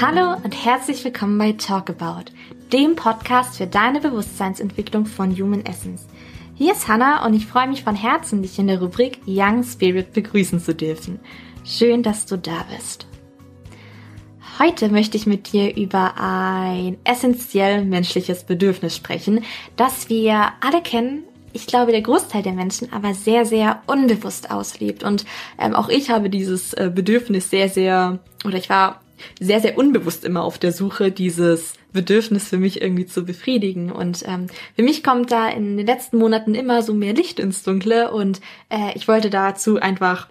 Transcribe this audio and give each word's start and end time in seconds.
Hallo 0.00 0.34
und 0.42 0.64
herzlich 0.64 1.04
willkommen 1.04 1.36
bei 1.36 1.52
Talk 1.52 1.90
About, 1.90 2.32
dem 2.72 2.96
Podcast 2.96 3.58
für 3.58 3.66
deine 3.66 4.00
Bewusstseinsentwicklung 4.00 5.04
von 5.04 5.30
Human 5.36 5.66
Essence. 5.66 6.06
Hier 6.54 6.72
ist 6.72 6.88
Hannah 6.88 7.26
und 7.26 7.34
ich 7.34 7.46
freue 7.46 7.68
mich 7.68 7.84
von 7.84 7.94
Herzen, 7.94 8.40
dich 8.40 8.58
in 8.58 8.68
der 8.68 8.80
Rubrik 8.80 9.20
Young 9.26 9.62
Spirit 9.62 10.14
begrüßen 10.14 10.58
zu 10.58 10.74
dürfen. 10.74 11.20
Schön, 11.66 12.02
dass 12.02 12.24
du 12.24 12.38
da 12.38 12.64
bist. 12.74 13.06
Heute 14.58 14.88
möchte 14.88 15.18
ich 15.18 15.26
mit 15.26 15.52
dir 15.52 15.76
über 15.76 16.14
ein 16.16 16.96
essentiell 17.04 17.84
menschliches 17.84 18.44
Bedürfnis 18.44 18.96
sprechen, 18.96 19.44
das 19.76 20.08
wir 20.08 20.48
alle 20.62 20.80
kennen, 20.80 21.24
ich 21.52 21.66
glaube, 21.66 21.92
der 21.92 22.00
Großteil 22.00 22.42
der 22.42 22.52
Menschen 22.52 22.92
aber 22.92 23.12
sehr, 23.12 23.44
sehr 23.44 23.82
unbewusst 23.86 24.50
auslebt. 24.50 25.02
Und 25.02 25.26
ähm, 25.58 25.74
auch 25.74 25.88
ich 25.88 26.08
habe 26.08 26.30
dieses 26.30 26.72
äh, 26.74 26.90
Bedürfnis 26.94 27.50
sehr, 27.50 27.68
sehr, 27.68 28.20
oder 28.44 28.56
ich 28.56 28.70
war 28.70 29.00
sehr, 29.38 29.60
sehr 29.60 29.78
unbewusst 29.78 30.24
immer 30.24 30.44
auf 30.44 30.58
der 30.58 30.72
Suche, 30.72 31.10
dieses 31.10 31.74
Bedürfnis 31.92 32.48
für 32.48 32.58
mich 32.58 32.80
irgendwie 32.80 33.06
zu 33.06 33.24
befriedigen. 33.24 33.90
Und 33.90 34.24
ähm, 34.26 34.46
für 34.76 34.82
mich 34.82 35.02
kommt 35.02 35.32
da 35.32 35.48
in 35.48 35.76
den 35.76 35.86
letzten 35.86 36.18
Monaten 36.18 36.54
immer 36.54 36.82
so 36.82 36.94
mehr 36.94 37.14
Licht 37.14 37.38
ins 37.38 37.62
Dunkle 37.62 38.10
und 38.10 38.40
äh, 38.68 38.92
ich 38.94 39.08
wollte 39.08 39.30
dazu 39.30 39.78
einfach 39.78 40.28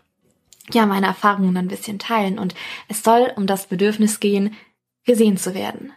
ja 0.71 0.85
meine 0.85 1.07
Erfahrungen 1.07 1.57
ein 1.57 1.67
bisschen 1.67 1.99
teilen. 1.99 2.39
Und 2.39 2.55
es 2.87 3.03
soll 3.03 3.31
um 3.35 3.47
das 3.47 3.67
Bedürfnis 3.67 4.19
gehen, 4.19 4.55
gesehen 5.05 5.37
zu 5.37 5.53
werden. 5.53 5.93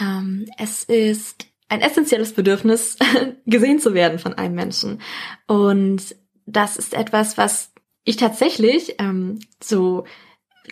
Ähm, 0.00 0.46
es 0.58 0.84
ist 0.84 1.46
ein 1.68 1.80
essentielles 1.80 2.32
Bedürfnis, 2.32 2.96
gesehen 3.46 3.78
zu 3.78 3.94
werden 3.94 4.18
von 4.18 4.34
einem 4.34 4.54
Menschen. 4.54 5.00
Und 5.46 6.16
das 6.46 6.76
ist 6.76 6.94
etwas, 6.94 7.36
was 7.36 7.72
ich 8.04 8.16
tatsächlich 8.16 8.94
ähm, 8.98 9.38
so 9.62 10.04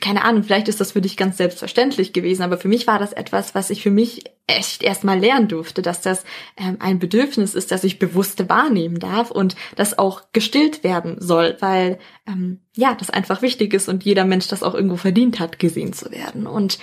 keine 0.00 0.25
Ahnung, 0.25 0.42
vielleicht 0.42 0.69
ist 0.69 0.80
das 0.80 0.92
für 0.92 1.00
dich 1.00 1.16
ganz 1.16 1.36
selbstverständlich 1.36 2.12
gewesen, 2.12 2.42
aber 2.42 2.58
für 2.58 2.69
mich 2.69 2.86
war 2.86 2.98
das 2.98 3.12
etwas, 3.12 3.55
was 3.55 3.70
ich 3.70 3.83
für 3.83 3.91
mich 3.91 4.25
echt 4.47 4.83
erstmal 4.83 5.19
lernen 5.19 5.48
durfte, 5.48 5.83
dass 5.83 6.00
das 6.00 6.25
ähm, 6.56 6.77
ein 6.78 6.98
Bedürfnis 6.98 7.55
ist, 7.55 7.72
das 7.72 7.84
ich 7.84 7.98
bewusst 7.98 8.48
wahrnehmen 8.48 8.98
darf 8.98 9.30
und 9.30 9.56
das 9.75 9.98
auch 9.98 10.22
gestillt 10.33 10.84
werden 10.84 11.16
soll, 11.20 11.56
weil 11.61 11.98
ähm, 12.27 12.61
ja, 12.75 12.94
das 12.94 13.11
einfach 13.11 13.42
wichtig 13.42 13.75
ist 13.75 13.88
und 13.88 14.05
jeder 14.05 14.25
Mensch 14.25 14.48
das 14.48 14.62
auch 14.62 14.75
irgendwo 14.75 14.97
verdient 14.97 15.41
hat, 15.41 15.58
gesehen 15.58 15.92
zu 15.92 16.10
werden. 16.10 16.47
Und 16.47 16.78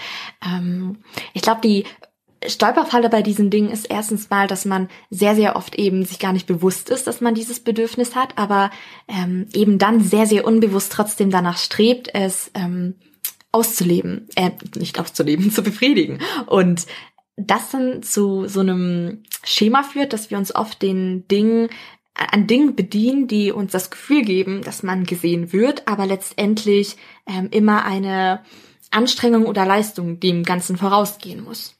ähm, 0.45 0.98
ich 1.33 1.42
glaube, 1.42 1.61
die 1.61 1.86
Stolperfalle 2.47 3.09
bei 3.09 3.22
diesen 3.22 3.49
Dingen 3.49 3.69
ist 3.69 3.89
erstens 3.89 4.30
mal, 4.30 4.47
dass 4.47 4.66
man 4.66 4.89
sehr, 5.09 5.36
sehr 5.36 5.55
oft 5.55 5.75
eben 5.75 6.05
sich 6.05 6.19
gar 6.19 6.33
nicht 6.33 6.47
bewusst 6.47 6.89
ist, 6.89 7.08
dass 7.08 7.22
man 7.22 7.36
dieses 7.36 7.59
Bedürfnis 7.59 8.16
hat, 8.16 8.38
aber 8.38 8.72
ähm, 9.08 9.47
eben 9.53 9.77
dann 9.77 10.02
sehr, 10.02 10.25
sehr 10.25 10.45
unbewusst 10.45 10.91
trotzdem 10.91 11.30
danach 11.30 11.58
strebt, 11.58 12.09
es 12.14 12.52
ähm, 12.53 12.95
auszuleben, 13.52 14.27
äh, 14.36 14.52
nicht 14.75 14.99
auszuleben, 14.99 15.52
zu 15.52 15.64
befriedigen. 15.64 16.19
Und 16.47 16.86
das 17.36 17.71
dann 17.71 18.03
zu 18.03 18.47
so 18.47 18.59
einem 18.59 19.23
Schema 19.44 19.83
führt, 19.83 20.14
dass 20.14 20.30
wir 20.30 20.38
uns 20.38 20.53
oft 20.53 20.81
den 20.81 21.27
Dingen 21.27 21.69
an 22.14 22.45
Dingen 22.45 22.75
bedienen, 22.75 23.27
die 23.27 23.52
uns 23.52 23.71
das 23.71 23.89
Gefühl 23.89 24.23
geben, 24.23 24.61
dass 24.61 24.83
man 24.83 25.03
gesehen 25.03 25.52
wird, 25.52 25.88
aber 25.88 26.05
letztendlich 26.05 26.95
ähm, 27.25 27.47
immer 27.52 27.86
eine 27.86 28.41
Anstrengung 28.91 29.45
oder 29.45 29.66
Leistung 29.66 30.19
dem 30.19 30.44
Ganzen 30.44 30.77
vorausgehen 30.77 31.44
muss. 31.44 31.75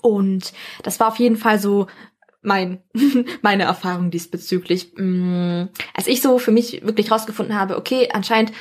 Und 0.00 0.52
das 0.82 1.00
war 1.00 1.08
auf 1.08 1.18
jeden 1.18 1.36
Fall 1.36 1.58
so 1.58 1.86
mein, 2.42 2.82
meine 3.42 3.64
Erfahrung 3.64 4.10
diesbezüglich. 4.10 4.92
Mm, 4.96 5.64
als 5.94 6.06
ich 6.06 6.20
so 6.20 6.38
für 6.38 6.52
mich 6.52 6.84
wirklich 6.84 7.10
rausgefunden 7.10 7.58
habe, 7.58 7.76
okay, 7.76 8.08
anscheinend 8.12 8.52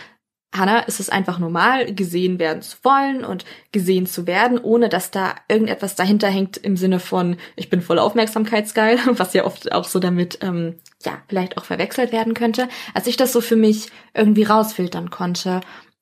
Hannah 0.56 0.82
ist 0.82 1.00
es 1.00 1.10
einfach 1.10 1.40
normal, 1.40 1.94
gesehen 1.94 2.38
werden 2.38 2.62
zu 2.62 2.78
wollen 2.84 3.26
und 3.26 3.44
gesehen 3.72 4.06
zu 4.06 4.28
werden, 4.28 4.60
ohne 4.60 4.88
dass 4.88 5.10
da 5.10 5.36
irgendetwas 5.50 5.96
dahinter 5.96 6.28
hängt 6.28 6.58
im 6.58 6.78
Sinne 6.78 7.00
von, 7.00 7.38
ich 7.56 7.70
bin 7.70 7.82
voll 7.82 7.98
aufmerksamkeitsgeil, 7.98 9.00
was 9.18 9.34
ja 9.34 9.46
oft 9.46 9.72
auch 9.72 9.86
so 9.86 10.00
damit, 10.00 10.40
ähm, 10.42 10.76
ja, 11.04 11.22
vielleicht 11.28 11.58
auch 11.58 11.66
verwechselt 11.66 12.12
werden 12.12 12.36
könnte. 12.36 12.70
Als 12.94 13.08
ich 13.08 13.18
das 13.18 13.34
so 13.34 13.42
für 13.42 13.56
mich 13.56 13.90
irgendwie 14.14 14.44
rausfiltern 14.44 15.10
konnte, 15.10 15.62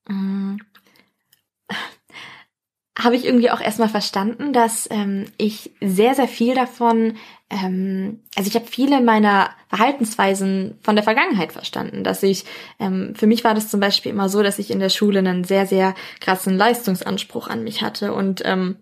ähm, 0.09 0.59
habe 2.99 3.15
ich 3.15 3.25
irgendwie 3.25 3.49
auch 3.51 3.61
erstmal 3.61 3.89
verstanden, 3.89 4.51
dass 4.51 4.87
ähm, 4.91 5.25
ich 5.37 5.71
sehr, 5.79 6.13
sehr 6.13 6.27
viel 6.27 6.55
davon, 6.55 7.15
ähm, 7.49 8.19
also 8.35 8.49
ich 8.49 8.55
habe 8.55 8.65
viele 8.65 9.01
meiner 9.01 9.51
Verhaltensweisen 9.69 10.77
von 10.81 10.95
der 10.95 11.03
Vergangenheit 11.03 11.53
verstanden, 11.53 12.03
dass 12.03 12.21
ich, 12.21 12.43
ähm, 12.79 13.13
für 13.15 13.27
mich 13.27 13.43
war 13.43 13.53
das 13.53 13.69
zum 13.69 13.79
Beispiel 13.79 14.11
immer 14.11 14.27
so, 14.27 14.43
dass 14.43 14.59
ich 14.59 14.71
in 14.71 14.79
der 14.79 14.89
Schule 14.89 15.19
einen 15.19 15.45
sehr, 15.45 15.65
sehr 15.65 15.95
krassen 16.19 16.57
Leistungsanspruch 16.57 17.47
an 17.47 17.63
mich 17.63 17.81
hatte. 17.81 18.13
Und 18.13 18.41
ähm, 18.43 18.77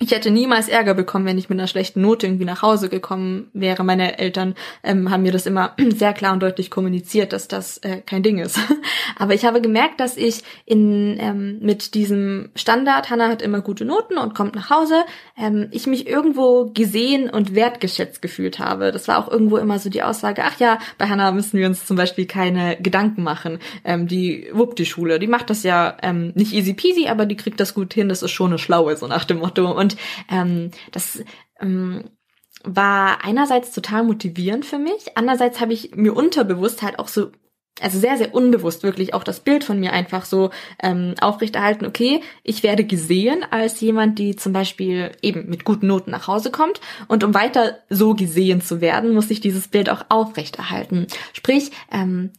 ich 0.00 0.12
hätte 0.12 0.30
niemals 0.30 0.68
Ärger 0.68 0.94
bekommen, 0.94 1.24
wenn 1.24 1.38
ich 1.38 1.48
mit 1.48 1.58
einer 1.58 1.66
schlechten 1.66 2.02
Note 2.02 2.26
irgendwie 2.26 2.44
nach 2.44 2.62
Hause 2.62 2.88
gekommen 2.88 3.48
wäre. 3.52 3.82
Meine 3.82 4.18
Eltern 4.18 4.54
ähm, 4.84 5.10
haben 5.10 5.22
mir 5.22 5.32
das 5.32 5.46
immer 5.46 5.74
sehr 5.88 6.12
klar 6.12 6.34
und 6.34 6.40
deutlich 6.40 6.70
kommuniziert, 6.70 7.32
dass 7.32 7.48
das 7.48 7.78
äh, 7.78 8.00
kein 8.02 8.22
Ding 8.22 8.38
ist. 8.38 8.58
Aber 9.16 9.34
ich 9.34 9.44
habe 9.44 9.60
gemerkt, 9.60 9.98
dass 9.98 10.16
ich 10.16 10.42
in 10.66 11.16
ähm, 11.18 11.58
mit 11.60 11.94
diesem 11.94 12.50
Standard, 12.54 13.10
Hannah 13.10 13.28
hat 13.28 13.42
immer 13.42 13.60
gute 13.60 13.84
Noten 13.84 14.18
und 14.18 14.34
kommt 14.34 14.54
nach 14.54 14.70
Hause, 14.70 15.04
ähm, 15.36 15.68
ich 15.72 15.86
mich 15.86 16.06
irgendwo 16.06 16.70
gesehen 16.72 17.30
und 17.30 17.54
wertgeschätzt 17.54 18.22
gefühlt 18.22 18.58
habe. 18.58 18.92
Das 18.92 19.08
war 19.08 19.18
auch 19.18 19.30
irgendwo 19.30 19.56
immer 19.56 19.78
so 19.78 19.90
die 19.90 20.02
Aussage, 20.02 20.44
ach 20.44 20.60
ja, 20.60 20.78
bei 20.98 21.08
Hannah 21.08 21.32
müssen 21.32 21.58
wir 21.58 21.66
uns 21.66 21.86
zum 21.86 21.96
Beispiel 21.96 22.26
keine 22.26 22.76
Gedanken 22.80 23.22
machen. 23.22 23.58
Ähm, 23.84 24.06
die 24.06 24.48
wuppt 24.52 24.78
die 24.78 24.86
Schule, 24.86 25.18
die 25.18 25.26
macht 25.26 25.50
das 25.50 25.62
ja 25.62 25.96
ähm, 26.02 26.32
nicht 26.34 26.52
easy 26.52 26.74
peasy, 26.74 27.08
aber 27.08 27.26
die 27.26 27.36
kriegt 27.36 27.58
das 27.58 27.74
gut 27.74 27.94
hin, 27.94 28.08
das 28.08 28.22
ist 28.22 28.30
schon 28.30 28.50
eine 28.50 28.58
Schlaue, 28.58 28.96
so 28.96 29.06
nach 29.06 29.24
dem 29.24 29.38
Motto. 29.38 29.77
Und 29.78 29.96
ähm, 30.30 30.70
das 30.92 31.22
ähm, 31.60 32.10
war 32.64 33.24
einerseits 33.24 33.72
total 33.72 34.04
motivierend 34.04 34.66
für 34.66 34.78
mich, 34.78 35.16
andererseits 35.16 35.60
habe 35.60 35.72
ich 35.72 35.94
mir 35.94 36.14
unterbewusst 36.14 36.82
halt 36.82 36.98
auch 36.98 37.08
so 37.08 37.30
also 37.80 37.98
sehr, 37.98 38.16
sehr 38.16 38.34
unbewusst 38.34 38.82
wirklich 38.82 39.14
auch 39.14 39.24
das 39.24 39.40
Bild 39.40 39.64
von 39.64 39.78
mir 39.78 39.92
einfach 39.92 40.24
so 40.24 40.50
ähm, 40.82 41.14
aufrechterhalten, 41.20 41.86
okay, 41.86 42.22
ich 42.42 42.62
werde 42.62 42.84
gesehen 42.84 43.44
als 43.50 43.80
jemand, 43.80 44.18
die 44.18 44.36
zum 44.36 44.52
Beispiel 44.52 45.12
eben 45.22 45.48
mit 45.48 45.64
guten 45.64 45.86
Noten 45.86 46.10
nach 46.10 46.26
Hause 46.26 46.50
kommt. 46.50 46.80
Und 47.08 47.24
um 47.24 47.34
weiter 47.34 47.78
so 47.88 48.14
gesehen 48.14 48.60
zu 48.60 48.80
werden, 48.80 49.14
muss 49.14 49.30
ich 49.30 49.40
dieses 49.40 49.68
Bild 49.68 49.90
auch 49.90 50.06
aufrechterhalten. 50.08 51.06
Sprich, 51.32 51.70
ähm, 51.92 52.32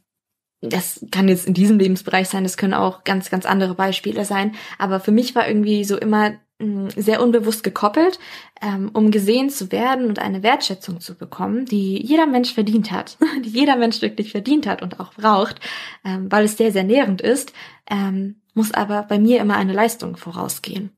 das 0.62 1.06
kann 1.12 1.30
jetzt 1.30 1.48
in 1.48 1.54
diesem 1.54 1.80
Lebensbereich 1.80 2.28
sein, 2.28 2.44
das 2.44 2.58
können 2.58 2.74
auch 2.74 3.06
ganz, 3.06 3.30
ganz 3.30 3.46
andere 3.46 3.76
Beispiele 3.76 4.26
sein, 4.26 4.56
aber 4.78 5.00
für 5.00 5.12
mich 5.12 5.34
war 5.34 5.48
irgendwie 5.48 5.86
so 5.86 5.98
immer 5.98 6.34
sehr 6.96 7.24
unbewusst 7.24 7.64
gekoppelt, 7.64 8.20
ähm, 8.62 8.92
um 8.94 9.12
gesehen 9.12 9.50
zu 9.50 9.72
werden 9.72 10.08
und 10.08 10.20
eine 10.20 10.44
Wertschätzung 10.44 11.00
zu 11.00 11.16
bekommen, 11.16 11.66
die 11.66 12.06
jeder 12.06 12.28
Mensch 12.28 12.54
verdient 12.54 12.92
hat, 12.92 13.18
die 13.46 13.50
jeder 13.50 13.78
Mensch 13.78 14.02
wirklich 14.02 14.32
verdient 14.32 14.68
hat 14.68 14.82
und 14.82 15.00
auch 15.00 15.14
braucht, 15.14 15.62
ähm, 16.04 16.30
weil 16.30 16.46
es 16.46 16.58
sehr, 16.58 16.72
sehr 16.72 16.84
nährend 16.84 17.22
ist, 17.22 17.54
ähm, 17.90 18.42
muss 18.54 18.74
aber 18.74 19.04
bei 19.04 19.20
mir 19.20 19.40
immer 19.40 19.56
eine 19.56 19.74
Leistung 19.74 20.18
vorausgehen. 20.18 20.92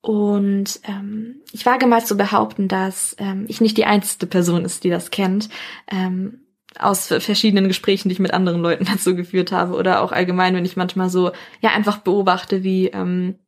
Und 0.00 0.80
ähm, 0.84 1.42
ich 1.52 1.64
wage 1.64 1.86
mal 1.86 2.04
zu 2.04 2.16
behaupten, 2.16 2.68
dass 2.68 3.16
ähm, 3.18 3.46
ich 3.48 3.60
nicht 3.60 3.76
die 3.76 3.86
einzige 3.86 4.26
Person 4.26 4.64
ist, 4.64 4.84
die 4.84 4.90
das 4.90 5.10
kennt. 5.10 5.48
Ähm, 5.90 6.40
aus 6.78 7.06
verschiedenen 7.06 7.68
Gesprächen, 7.68 8.08
die 8.08 8.14
ich 8.14 8.18
mit 8.20 8.34
anderen 8.34 8.60
Leuten 8.60 8.84
dazu 8.90 9.14
geführt 9.14 9.52
habe 9.52 9.74
oder 9.74 10.02
auch 10.02 10.12
allgemein, 10.12 10.54
wenn 10.54 10.64
ich 10.64 10.76
manchmal 10.76 11.10
so 11.10 11.32
ja 11.60 11.70
einfach 11.70 11.98
beobachte, 11.98 12.62
wie 12.62 12.88
ähm, 12.88 13.38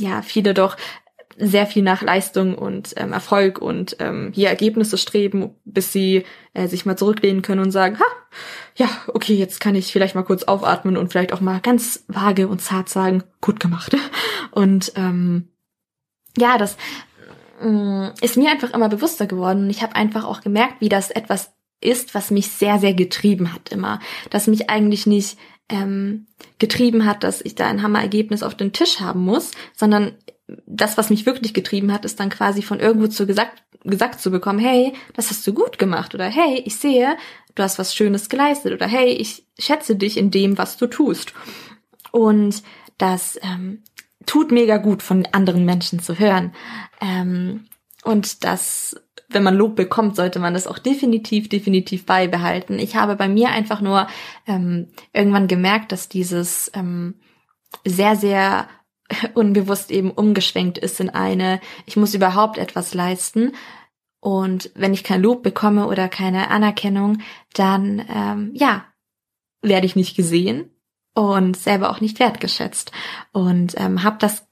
ja 0.00 0.22
viele 0.22 0.54
doch 0.54 0.76
sehr 1.38 1.66
viel 1.66 1.82
nach 1.82 2.02
Leistung 2.02 2.56
und 2.56 2.94
ähm, 2.96 3.12
Erfolg 3.12 3.60
und 3.60 3.96
ähm, 4.00 4.32
hier 4.34 4.48
Ergebnisse 4.48 4.98
streben, 4.98 5.54
bis 5.64 5.92
sie 5.92 6.24
äh, 6.52 6.66
sich 6.66 6.84
mal 6.84 6.96
zurücklehnen 6.96 7.42
können 7.42 7.62
und 7.62 7.70
sagen, 7.70 7.98
ha, 7.98 8.04
ja, 8.76 8.88
okay, 9.08 9.34
jetzt 9.34 9.60
kann 9.60 9.74
ich 9.74 9.92
vielleicht 9.92 10.14
mal 10.14 10.24
kurz 10.24 10.42
aufatmen 10.42 10.96
und 10.96 11.10
vielleicht 11.10 11.32
auch 11.32 11.40
mal 11.40 11.60
ganz 11.60 12.04
vage 12.08 12.48
und 12.48 12.60
zart 12.60 12.88
sagen, 12.88 13.22
gut 13.40 13.60
gemacht. 13.60 13.96
Und 14.50 14.92
ähm, 14.96 15.48
ja, 16.36 16.58
das 16.58 16.76
äh, 17.62 18.24
ist 18.24 18.36
mir 18.36 18.50
einfach 18.50 18.72
immer 18.72 18.88
bewusster 18.88 19.26
geworden 19.26 19.64
und 19.64 19.70
ich 19.70 19.82
habe 19.82 19.94
einfach 19.94 20.24
auch 20.24 20.40
gemerkt, 20.40 20.80
wie 20.80 20.88
das 20.88 21.10
etwas 21.10 21.52
ist, 21.80 22.14
was 22.14 22.30
mich 22.30 22.48
sehr, 22.48 22.78
sehr 22.78 22.94
getrieben 22.94 23.52
hat 23.52 23.70
immer. 23.70 24.00
Dass 24.30 24.46
mich 24.46 24.70
eigentlich 24.70 25.06
nicht 25.06 25.38
ähm, 25.68 26.26
getrieben 26.58 27.04
hat, 27.04 27.24
dass 27.24 27.40
ich 27.40 27.54
da 27.54 27.66
ein 27.66 27.82
Hammerergebnis 27.82 28.42
auf 28.42 28.54
den 28.54 28.72
Tisch 28.72 29.00
haben 29.00 29.20
muss, 29.20 29.50
sondern 29.74 30.14
das, 30.66 30.96
was 30.96 31.10
mich 31.10 31.26
wirklich 31.26 31.52
getrieben 31.52 31.92
hat, 31.92 32.04
ist 32.04 32.20
dann 32.20 32.30
quasi 32.30 32.62
von 32.62 32.80
irgendwo 32.80 33.06
zu 33.08 33.26
gesagt, 33.26 33.62
gesagt 33.84 34.20
zu 34.20 34.30
bekommen, 34.30 34.58
hey, 34.58 34.94
das 35.14 35.30
hast 35.30 35.46
du 35.46 35.52
gut 35.52 35.78
gemacht 35.78 36.14
oder 36.14 36.24
hey, 36.24 36.62
ich 36.64 36.76
sehe, 36.76 37.16
du 37.54 37.62
hast 37.62 37.78
was 37.78 37.94
Schönes 37.94 38.28
geleistet 38.28 38.72
oder 38.72 38.86
hey, 38.86 39.08
ich 39.12 39.46
schätze 39.58 39.96
dich 39.96 40.16
in 40.16 40.30
dem, 40.30 40.56
was 40.58 40.76
du 40.76 40.86
tust. 40.86 41.32
Und 42.12 42.62
das 42.96 43.38
ähm, 43.42 43.82
tut 44.26 44.50
mega 44.50 44.78
gut 44.78 45.02
von 45.02 45.26
anderen 45.32 45.64
Menschen 45.64 46.00
zu 46.00 46.18
hören. 46.18 46.54
Ähm, 47.00 47.66
und 48.04 48.44
das 48.44 48.96
wenn 49.28 49.42
man 49.42 49.54
Lob 49.54 49.76
bekommt, 49.76 50.16
sollte 50.16 50.38
man 50.38 50.54
das 50.54 50.66
auch 50.66 50.78
definitiv, 50.78 51.48
definitiv 51.48 52.06
beibehalten. 52.06 52.78
Ich 52.78 52.96
habe 52.96 53.14
bei 53.16 53.28
mir 53.28 53.50
einfach 53.50 53.80
nur 53.80 54.06
ähm, 54.46 54.88
irgendwann 55.12 55.48
gemerkt, 55.48 55.92
dass 55.92 56.08
dieses 56.08 56.70
ähm, 56.74 57.14
sehr, 57.84 58.16
sehr 58.16 58.68
unbewusst 59.34 59.90
eben 59.90 60.10
umgeschwenkt 60.10 60.78
ist 60.78 61.00
in 61.00 61.10
eine, 61.10 61.60
ich 61.86 61.96
muss 61.96 62.14
überhaupt 62.14 62.58
etwas 62.58 62.94
leisten. 62.94 63.52
Und 64.20 64.70
wenn 64.74 64.94
ich 64.94 65.04
kein 65.04 65.22
Lob 65.22 65.42
bekomme 65.42 65.86
oder 65.86 66.08
keine 66.08 66.50
Anerkennung, 66.50 67.18
dann 67.54 68.04
ähm, 68.08 68.50
ja, 68.54 68.86
werde 69.62 69.86
ich 69.86 69.94
nicht 69.94 70.16
gesehen 70.16 70.70
und 71.14 71.56
selber 71.56 71.90
auch 71.90 72.00
nicht 72.00 72.18
wertgeschätzt. 72.18 72.92
Und 73.32 73.74
ähm, 73.78 74.02
habe 74.02 74.16
das 74.18 74.47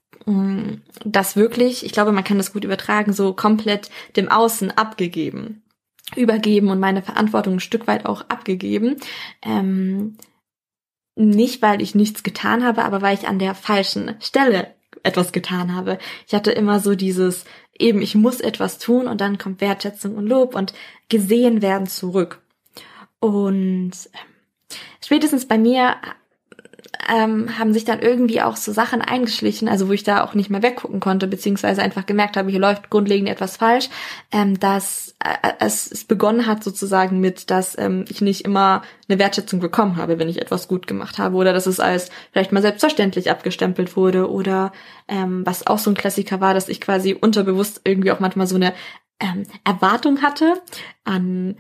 das 1.05 1.37
wirklich, 1.37 1.85
ich 1.85 1.93
glaube, 1.93 2.11
man 2.13 2.25
kann 2.25 2.37
das 2.37 2.53
gut 2.53 2.65
übertragen, 2.65 3.13
so 3.13 3.33
komplett 3.33 3.91
dem 4.17 4.29
Außen 4.29 4.73
abgegeben, 4.73 5.63
übergeben 6.17 6.69
und 6.71 6.81
meine 6.81 7.03
Verantwortung 7.03 7.55
ein 7.55 7.61
Stück 7.61 7.87
weit 7.87 8.07
auch 8.07 8.23
abgegeben. 8.29 8.97
Ähm, 9.43 10.17
nicht, 11.15 11.63
weil 11.63 11.81
ich 11.81 11.95
nichts 11.95 12.23
getan 12.25 12.65
habe, 12.65 12.85
aber 12.85 13.03
weil 13.03 13.17
ich 13.17 13.29
an 13.29 13.39
der 13.39 13.55
falschen 13.55 14.17
Stelle 14.21 14.75
etwas 15.05 15.33
getan 15.33 15.75
habe. 15.75 15.99
Ich 16.27 16.35
hatte 16.35 16.51
immer 16.51 16.81
so 16.81 16.97
dieses, 16.97 17.45
eben, 17.79 18.03
ich 18.03 18.17
muss 18.17 18.41
etwas 18.41 18.79
tun 18.79 19.07
und 19.07 19.21
dann 19.21 19.39
kommt 19.39 19.61
Wertschätzung 19.61 20.17
und 20.17 20.27
Lob 20.27 20.57
und 20.57 20.75
gesehen 21.09 21.63
werden 21.63 21.87
zurück. 21.87 22.43
Und 23.21 23.93
ähm, 23.93 24.71
spätestens 25.05 25.47
bei 25.47 25.57
mir 25.57 25.97
ähm, 27.09 27.59
haben 27.59 27.73
sich 27.73 27.85
dann 27.85 28.01
irgendwie 28.01 28.43
auch 28.43 28.57
so 28.57 28.73
Sachen 28.73 29.03
eingeschlichen, 29.03 29.69
also 29.69 29.89
wo 29.89 29.93
ich 29.93 30.05
da 30.05 30.25
auch 30.25 30.35
nicht 30.35 30.51
mehr 30.51 30.63
weggucken 30.63 31.01
konnte, 31.01 31.27
beziehungsweise 31.27 31.83
einfach 31.83 32.07
gemerkt 32.07 32.37
habe, 32.37 32.51
hier 32.51 32.61
läuft 32.61 32.91
grundlegend 32.91 33.29
etwas 33.29 33.57
falsch, 33.57 33.89
ähm, 34.33 34.59
dass 34.59 35.15
äh, 35.23 35.53
es, 35.61 35.91
es 35.91 36.05
begonnen 36.05 36.47
hat 36.47 36.65
sozusagen 36.65 37.21
mit, 37.21 37.51
dass 37.51 37.79
ähm, 37.79 38.05
ich 38.09 38.21
nicht 38.21 38.45
immer 38.45 38.83
eine 39.09 39.19
Wertschätzung 39.19 39.61
bekommen 39.61 39.97
habe, 39.97 40.19
wenn 40.19 40.29
ich 40.29 40.41
etwas 40.41 40.69
gut 40.69 40.87
gemacht 40.87 41.19
habe, 41.19 41.37
oder 41.37 41.53
dass 41.53 41.67
es 41.67 41.81
als 41.81 42.11
vielleicht 42.33 42.53
mal 42.53 42.63
selbstverständlich 42.63 43.31
abgestempelt 43.31 43.97
wurde, 43.97 44.31
oder 44.31 44.73
ähm, 45.09 45.45
was 45.45 45.67
auch 45.67 45.79
so 45.79 45.91
ein 45.91 45.97
Klassiker 45.97 46.41
war, 46.41 46.55
dass 46.55 46.69
ich 46.69 46.81
quasi 46.81 47.15
unterbewusst 47.15 47.81
irgendwie 47.85 48.11
auch 48.13 48.21
manchmal 48.21 48.47
so 48.47 48.57
eine 48.57 48.73
ähm, 49.21 49.45
Erwartung 49.65 50.23
hatte 50.23 50.55
an 51.05 51.57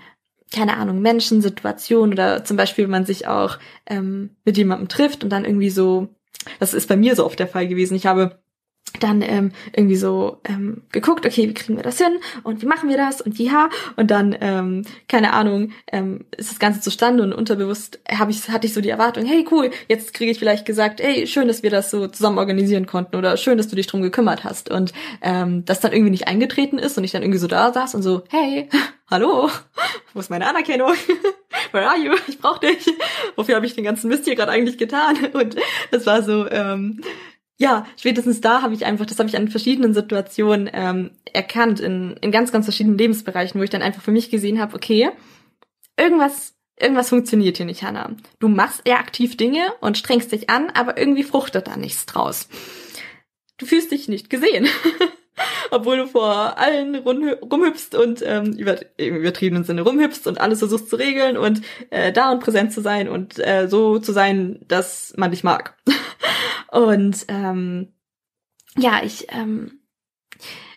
keine 0.53 0.77
Ahnung, 0.77 1.01
Menschen, 1.01 1.43
Situationen 1.43 2.13
oder 2.13 2.45
zum 2.45 2.57
Beispiel, 2.57 2.85
wenn 2.85 2.91
man 2.91 3.07
sich 3.07 3.27
auch 3.27 3.59
ähm, 3.87 4.31
mit 4.45 4.57
jemandem 4.57 4.89
trifft 4.89 5.25
und 5.25 5.31
dann 5.31 5.45
irgendwie 5.45 5.71
so, 5.71 6.09
das 6.61 6.75
ist 6.75 6.89
bei 6.89 6.97
mir 6.97 7.17
so 7.17 7.25
oft 7.25 7.39
der 7.39 7.49
Fall 7.49 7.67
gewesen. 7.67 7.95
Ich 7.95 8.07
habe 8.07 8.39
dann 9.01 9.23
ähm, 9.23 9.53
irgendwie 9.75 9.97
so 9.97 10.39
ähm, 10.45 10.83
geguckt, 10.93 11.27
okay, 11.27 11.49
wie 11.49 11.55
kriegen 11.55 11.77
wir 11.77 11.83
das 11.83 11.99
hin 11.99 12.19
und 12.43 12.63
wie 12.63 12.67
machen 12.67 12.89
wir 12.89 12.97
das 12.97 13.21
und 13.21 13.39
ja 13.39 13.69
und 13.97 14.11
dann 14.11 14.37
ähm, 14.41 14.83
keine 15.09 15.33
Ahnung 15.33 15.73
ähm, 15.93 16.25
ist 16.37 16.51
das 16.51 16.59
Ganze 16.59 16.81
zustande 16.81 17.23
und 17.23 17.33
unterbewusst 17.33 18.01
habe 18.11 18.31
ich 18.31 18.49
hatte 18.49 18.67
ich 18.67 18.75
so 18.75 18.81
die 18.81 18.89
Erwartung, 18.89 19.25
hey 19.27 19.47
cool, 19.51 19.71
jetzt 19.89 20.15
kriege 20.15 20.31
ich 20.31 20.39
vielleicht 20.39 20.67
gesagt, 20.67 21.01
hey 21.01 21.27
schön, 21.27 21.49
dass 21.49 21.63
wir 21.63 21.71
das 21.71 21.91
so 21.91 22.09
zusammen 22.09 22.39
organisieren 22.39 22.87
konnten 22.87 23.17
oder 23.17 23.37
schön, 23.37 23.59
dass 23.59 23.69
du 23.69 23.77
dich 23.77 23.87
drum 23.87 24.03
gekümmert 24.03 24.45
hast 24.45 24.71
und 24.71 24.93
ähm, 25.23 25.65
das 25.65 25.81
dann 25.81 25.93
irgendwie 25.93 26.11
nicht 26.11 26.29
eingetreten 26.29 26.79
ist 26.79 26.97
und 26.97 27.05
ich 27.05 27.13
dann 27.13 27.23
irgendwie 27.23 27.39
so 27.39 27.49
da 27.49 27.73
saß 27.73 27.95
und 27.95 28.03
so 28.03 28.25
hey 28.29 28.69
hallo, 29.11 29.51
wo 30.15 30.21
ist 30.21 30.31
meine 30.31 30.49
Anerkennung? 30.49 30.93
Where 31.73 31.89
are 31.89 31.99
you? 31.99 32.15
Ich 32.27 32.39
brauche 32.39 32.61
dich. 32.61 32.87
Wofür 33.37 33.57
habe 33.57 33.67
ich 33.67 33.75
den 33.75 33.85
ganzen 33.85 34.09
Mist 34.09 34.25
hier 34.25 34.35
gerade 34.35 34.53
eigentlich 34.53 34.79
getan? 34.79 35.17
Und 35.33 35.57
das 35.91 36.07
war 36.07 36.23
so, 36.23 36.49
ähm, 36.51 37.01
ja, 37.59 37.87
spätestens 37.97 38.41
da 38.41 38.63
habe 38.63 38.75
ich 38.75 38.85
einfach, 38.85 39.07
das 39.07 39.19
habe 39.19 39.29
ich 39.29 39.37
an 39.37 39.49
verschiedenen 39.49 39.95
Situationen 39.95 40.69
ähm, 40.73 41.11
erkannt, 41.33 41.81
in, 41.81 42.17
in 42.21 42.31
ganz, 42.31 42.53
ganz 42.53 42.67
verschiedenen 42.67 42.99
Lebensbereichen, 42.99 43.59
wo 43.59 43.65
ich 43.65 43.71
dann 43.71 43.83
einfach 43.83 44.03
für 44.03 44.11
mich 44.11 44.31
gesehen 44.31 44.61
habe, 44.61 44.75
okay, 44.75 45.11
irgendwas, 45.99 46.55
irgendwas 46.79 47.09
funktioniert 47.09 47.57
hier 47.57 47.67
nicht, 47.67 47.83
Hannah. 47.83 48.15
Du 48.41 48.49
machst 48.49 48.83
eher 48.85 48.99
aktiv 48.99 49.37
Dinge 49.37 49.73
und 49.81 49.97
strengst 49.97 50.33
dich 50.33 50.51
an, 50.51 50.71
aber 50.71 50.99
irgendwie 50.99 51.25
fruchtet 51.25 51.67
da 51.67 51.77
nichts 51.77 52.05
draus. 52.05 52.49
Du 53.57 53.65
fühlst 53.65 53.91
dich 53.91 54.09
nicht 54.09 54.29
gesehen. 54.29 54.69
Obwohl 55.71 55.99
du 55.99 56.07
vor 56.07 56.59
allen 56.59 56.95
rumhüpfst 56.97 57.95
und 57.95 58.23
ähm, 58.25 58.53
über, 58.53 58.79
im 58.97 59.17
übertriebenen 59.17 59.65
Sinne 59.65 59.83
rumhüpfst 59.83 60.27
und 60.27 60.41
alles 60.41 60.61
versuchst 60.61 60.89
zu 60.89 60.97
regeln 60.97 61.37
und 61.37 61.61
äh, 61.91 62.13
da 62.13 62.33
und 62.33 62.41
präsent 62.41 62.73
zu 62.73 62.81
sein 62.81 63.09
und 63.09 63.39
äh, 63.39 63.69
so 63.69 63.99
zu 63.99 64.13
sein, 64.13 64.61
dass 64.67 65.13
man 65.17 65.31
dich 65.31 65.45
mag. 65.45 65.77
Und 66.71 67.25
ähm, 67.29 67.93
ja, 68.77 69.03
ich 69.03 69.27
ähm, 69.31 69.81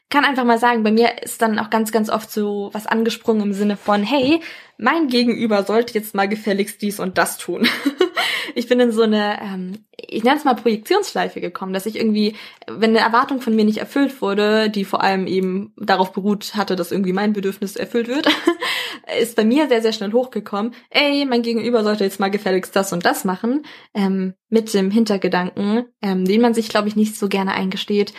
kann 0.10 0.26
einfach 0.26 0.44
mal 0.44 0.58
sagen, 0.58 0.84
bei 0.84 0.92
mir 0.92 1.22
ist 1.22 1.42
dann 1.42 1.60
auch 1.60 1.70
ganz, 1.70 1.92
ganz 1.92 2.10
oft 2.10 2.32
so 2.32 2.70
was 2.74 2.88
angesprungen 2.88 3.44
im 3.44 3.54
Sinne 3.54 3.78
von, 3.78 4.04
hey, 4.04 4.42
mein 4.78 5.08
Gegenüber 5.08 5.64
sollte 5.64 5.94
jetzt 5.94 6.16
mal 6.16 6.28
gefälligst 6.28 6.82
dies 6.82 7.00
und 7.00 7.18
das 7.18 7.38
tun. 7.38 7.68
ich 8.56 8.68
bin 8.68 8.80
in 8.80 8.92
so 8.92 9.02
eine, 9.02 9.40
ähm, 9.42 9.86
ich 9.96 10.24
nenne 10.24 10.38
es 10.38 10.46
mal 10.46 10.56
Projektionsschleife 10.56 11.42
gekommen, 11.42 11.74
dass 11.74 11.86
ich 11.86 11.96
irgendwie, 11.96 12.36
wenn 12.68 12.92
eine 12.92 13.00
Erwartung 13.00 13.42
von 13.42 13.56
mir 13.56 13.66
nicht 13.66 13.78
erfüllt 13.78 14.22
wurde, 14.22 14.70
die 14.70 14.86
vor 14.86 15.02
allem 15.02 15.28
eben 15.28 15.74
darauf 15.78 16.12
beruht 16.12 16.56
hatte, 16.56 16.76
dass 16.76 16.92
irgendwie 16.92 17.14
mein 17.14 17.34
Bedürfnis 17.34 17.76
erfüllt 17.76 18.08
wird, 18.08 18.28
ist 19.20 19.36
bei 19.36 19.46
mir 19.46 19.68
sehr, 19.68 19.82
sehr 19.82 19.94
schnell 19.94 20.14
hochgekommen, 20.14 20.74
ey, 20.90 21.26
mein 21.26 21.42
Gegenüber 21.42 21.84
sollte 21.84 22.04
jetzt 22.04 22.20
mal 22.20 22.32
gefälligst 22.32 22.76
das 22.76 22.94
und 22.94 23.06
das 23.06 23.26
machen, 23.26 23.66
ähm, 23.94 24.34
mit 24.50 24.74
dem 24.74 24.92
Hintergedanken, 24.92 25.86
ähm, 26.02 26.26
den 26.26 26.42
man 26.42 26.54
sich, 26.54 26.70
glaube 26.70 26.88
ich, 26.88 26.96
nicht 26.96 27.16
so 27.16 27.28
gerne 27.28 27.54
eingesteht, 27.54 28.14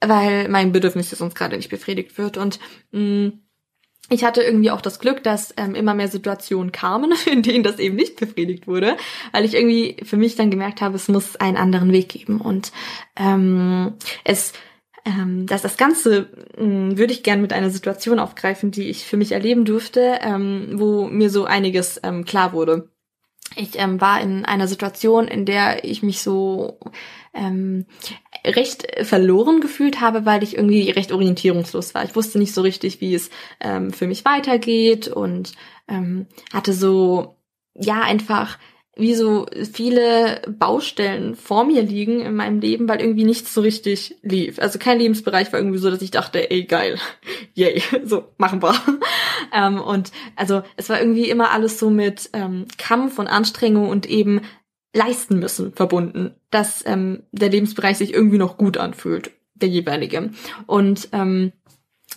weil 0.00 0.48
mein 0.48 0.72
Bedürfnis 0.72 1.10
jetzt 1.10 1.20
uns 1.20 1.34
gerade 1.34 1.56
nicht 1.56 1.70
befriedigt 1.70 2.18
wird. 2.18 2.36
Und 2.36 2.58
mh, 2.92 3.00
mm, 3.00 3.43
ich 4.10 4.24
hatte 4.24 4.42
irgendwie 4.42 4.70
auch 4.70 4.82
das 4.82 4.98
Glück, 4.98 5.22
dass 5.22 5.54
ähm, 5.56 5.74
immer 5.74 5.94
mehr 5.94 6.08
Situationen 6.08 6.72
kamen, 6.72 7.12
in 7.30 7.42
denen 7.42 7.64
das 7.64 7.78
eben 7.78 7.96
nicht 7.96 8.16
befriedigt 8.16 8.66
wurde, 8.66 8.96
weil 9.32 9.44
ich 9.44 9.54
irgendwie 9.54 9.96
für 10.04 10.16
mich 10.16 10.36
dann 10.36 10.50
gemerkt 10.50 10.80
habe, 10.80 10.96
es 10.96 11.08
muss 11.08 11.36
einen 11.36 11.56
anderen 11.56 11.92
Weg 11.92 12.08
geben 12.10 12.40
und 12.40 12.72
ähm, 13.16 13.94
es 14.24 14.52
ähm, 15.06 15.46
dass 15.46 15.60
das 15.60 15.76
Ganze 15.76 16.30
ähm, 16.56 16.96
würde 16.96 17.12
ich 17.12 17.22
gerne 17.22 17.42
mit 17.42 17.52
einer 17.52 17.68
Situation 17.68 18.18
aufgreifen, 18.18 18.70
die 18.70 18.88
ich 18.88 19.04
für 19.04 19.18
mich 19.18 19.32
erleben 19.32 19.66
durfte, 19.66 20.18
ähm, 20.22 20.70
wo 20.74 21.06
mir 21.08 21.28
so 21.28 21.44
einiges 21.44 22.00
ähm, 22.02 22.24
klar 22.24 22.54
wurde. 22.54 22.88
Ich 23.56 23.78
ähm, 23.78 24.00
war 24.00 24.20
in 24.22 24.46
einer 24.46 24.66
Situation, 24.66 25.28
in 25.28 25.44
der 25.44 25.84
ich 25.84 26.02
mich 26.02 26.20
so 26.20 26.80
ähm, 27.34 27.86
recht 28.46 28.86
verloren 29.02 29.60
gefühlt 29.60 30.00
habe, 30.00 30.24
weil 30.24 30.42
ich 30.42 30.56
irgendwie 30.56 30.90
recht 30.90 31.12
orientierungslos 31.12 31.94
war. 31.94 32.04
Ich 32.04 32.16
wusste 32.16 32.38
nicht 32.38 32.54
so 32.54 32.62
richtig, 32.62 33.00
wie 33.00 33.14
es 33.14 33.30
ähm, 33.60 33.92
für 33.92 34.06
mich 34.06 34.24
weitergeht 34.24 35.08
und 35.08 35.52
ähm, 35.88 36.26
hatte 36.52 36.72
so 36.72 37.36
ja 37.74 38.02
einfach 38.02 38.58
wie 38.96 39.14
so 39.14 39.46
viele 39.72 40.42
Baustellen 40.48 41.34
vor 41.34 41.64
mir 41.64 41.82
liegen 41.82 42.20
in 42.20 42.34
meinem 42.34 42.60
Leben, 42.60 42.88
weil 42.88 43.00
irgendwie 43.00 43.24
nichts 43.24 43.52
so 43.52 43.60
richtig 43.60 44.16
lief. 44.22 44.60
Also 44.60 44.78
kein 44.78 44.98
Lebensbereich 44.98 45.52
war 45.52 45.58
irgendwie 45.58 45.78
so, 45.78 45.90
dass 45.90 46.02
ich 46.02 46.12
dachte, 46.12 46.50
ey 46.50 46.64
geil, 46.64 46.98
yay, 47.54 47.82
so 48.04 48.24
machen 48.38 48.62
wir. 48.62 48.74
ähm, 49.52 49.80
und 49.80 50.12
also 50.36 50.62
es 50.76 50.88
war 50.88 51.00
irgendwie 51.00 51.28
immer 51.28 51.50
alles 51.50 51.78
so 51.78 51.90
mit 51.90 52.30
ähm, 52.32 52.66
Kampf 52.78 53.18
und 53.18 53.26
Anstrengung 53.26 53.88
und 53.88 54.06
eben 54.06 54.42
leisten 54.94 55.38
müssen 55.38 55.72
verbunden, 55.72 56.34
dass 56.50 56.84
ähm, 56.86 57.24
der 57.32 57.50
Lebensbereich 57.50 57.98
sich 57.98 58.14
irgendwie 58.14 58.38
noch 58.38 58.56
gut 58.56 58.78
anfühlt, 58.78 59.32
der 59.54 59.68
jeweilige. 59.68 60.30
Und 60.66 61.08
ähm, 61.12 61.52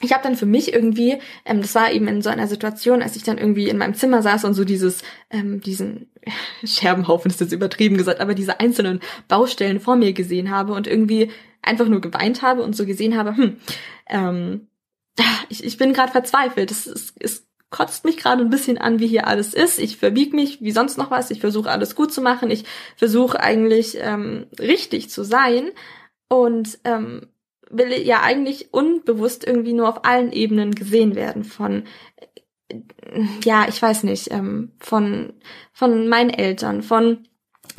ich 0.01 0.13
habe 0.13 0.23
dann 0.23 0.35
für 0.35 0.45
mich 0.45 0.73
irgendwie, 0.73 1.17
ähm, 1.43 1.61
das 1.61 1.73
war 1.73 1.91
eben 1.91 2.07
in 2.07 2.21
so 2.21 2.29
einer 2.29 2.47
Situation, 2.47 3.01
als 3.01 3.15
ich 3.15 3.23
dann 3.23 3.39
irgendwie 3.39 3.67
in 3.67 3.77
meinem 3.77 3.95
Zimmer 3.95 4.21
saß 4.21 4.45
und 4.45 4.53
so 4.53 4.63
dieses, 4.63 5.01
ähm, 5.31 5.59
diesen 5.59 6.11
Scherbenhaufen 6.63 7.31
ist 7.31 7.41
jetzt 7.41 7.51
übertrieben 7.51 7.97
gesagt, 7.97 8.19
aber 8.21 8.35
diese 8.35 8.59
einzelnen 8.59 8.99
Baustellen 9.27 9.79
vor 9.79 9.95
mir 9.95 10.13
gesehen 10.13 10.51
habe 10.51 10.73
und 10.73 10.87
irgendwie 10.87 11.31
einfach 11.63 11.87
nur 11.87 11.99
geweint 11.99 12.43
habe 12.43 12.61
und 12.61 12.75
so 12.75 12.85
gesehen 12.85 13.17
habe, 13.17 13.35
hm, 13.35 13.57
ähm, 14.07 14.67
ich, 15.49 15.63
ich 15.63 15.77
bin 15.77 15.93
gerade 15.93 16.11
verzweifelt. 16.11 16.69
Es, 16.69 16.85
es, 16.85 17.13
es 17.19 17.46
kotzt 17.69 18.05
mich 18.05 18.17
gerade 18.17 18.41
ein 18.41 18.49
bisschen 18.49 18.77
an, 18.77 18.99
wie 18.99 19.07
hier 19.07 19.27
alles 19.27 19.53
ist. 19.53 19.79
Ich 19.79 19.97
verbieg 19.97 20.33
mich 20.33 20.61
wie 20.61 20.71
sonst 20.71 20.97
noch 20.97 21.11
was. 21.11 21.31
Ich 21.31 21.41
versuche 21.41 21.69
alles 21.69 21.95
gut 21.95 22.13
zu 22.13 22.21
machen. 22.21 22.49
Ich 22.49 22.63
versuche 22.95 23.39
eigentlich 23.39 23.97
ähm, 23.99 24.47
richtig 24.59 25.09
zu 25.09 25.23
sein 25.23 25.71
und 26.29 26.79
ähm, 26.85 27.27
will 27.69 27.91
ja 27.91 28.21
eigentlich 28.21 28.73
unbewusst 28.73 29.45
irgendwie 29.45 29.73
nur 29.73 29.89
auf 29.89 30.05
allen 30.05 30.31
Ebenen 30.31 30.75
gesehen 30.75 31.15
werden 31.15 31.43
von 31.43 31.83
ja, 33.43 33.65
ich 33.67 33.81
weiß 33.81 34.03
nicht, 34.03 34.31
ähm, 34.31 34.73
von 34.79 35.33
von 35.71 36.07
meinen 36.07 36.29
Eltern, 36.29 36.81
von 36.81 37.27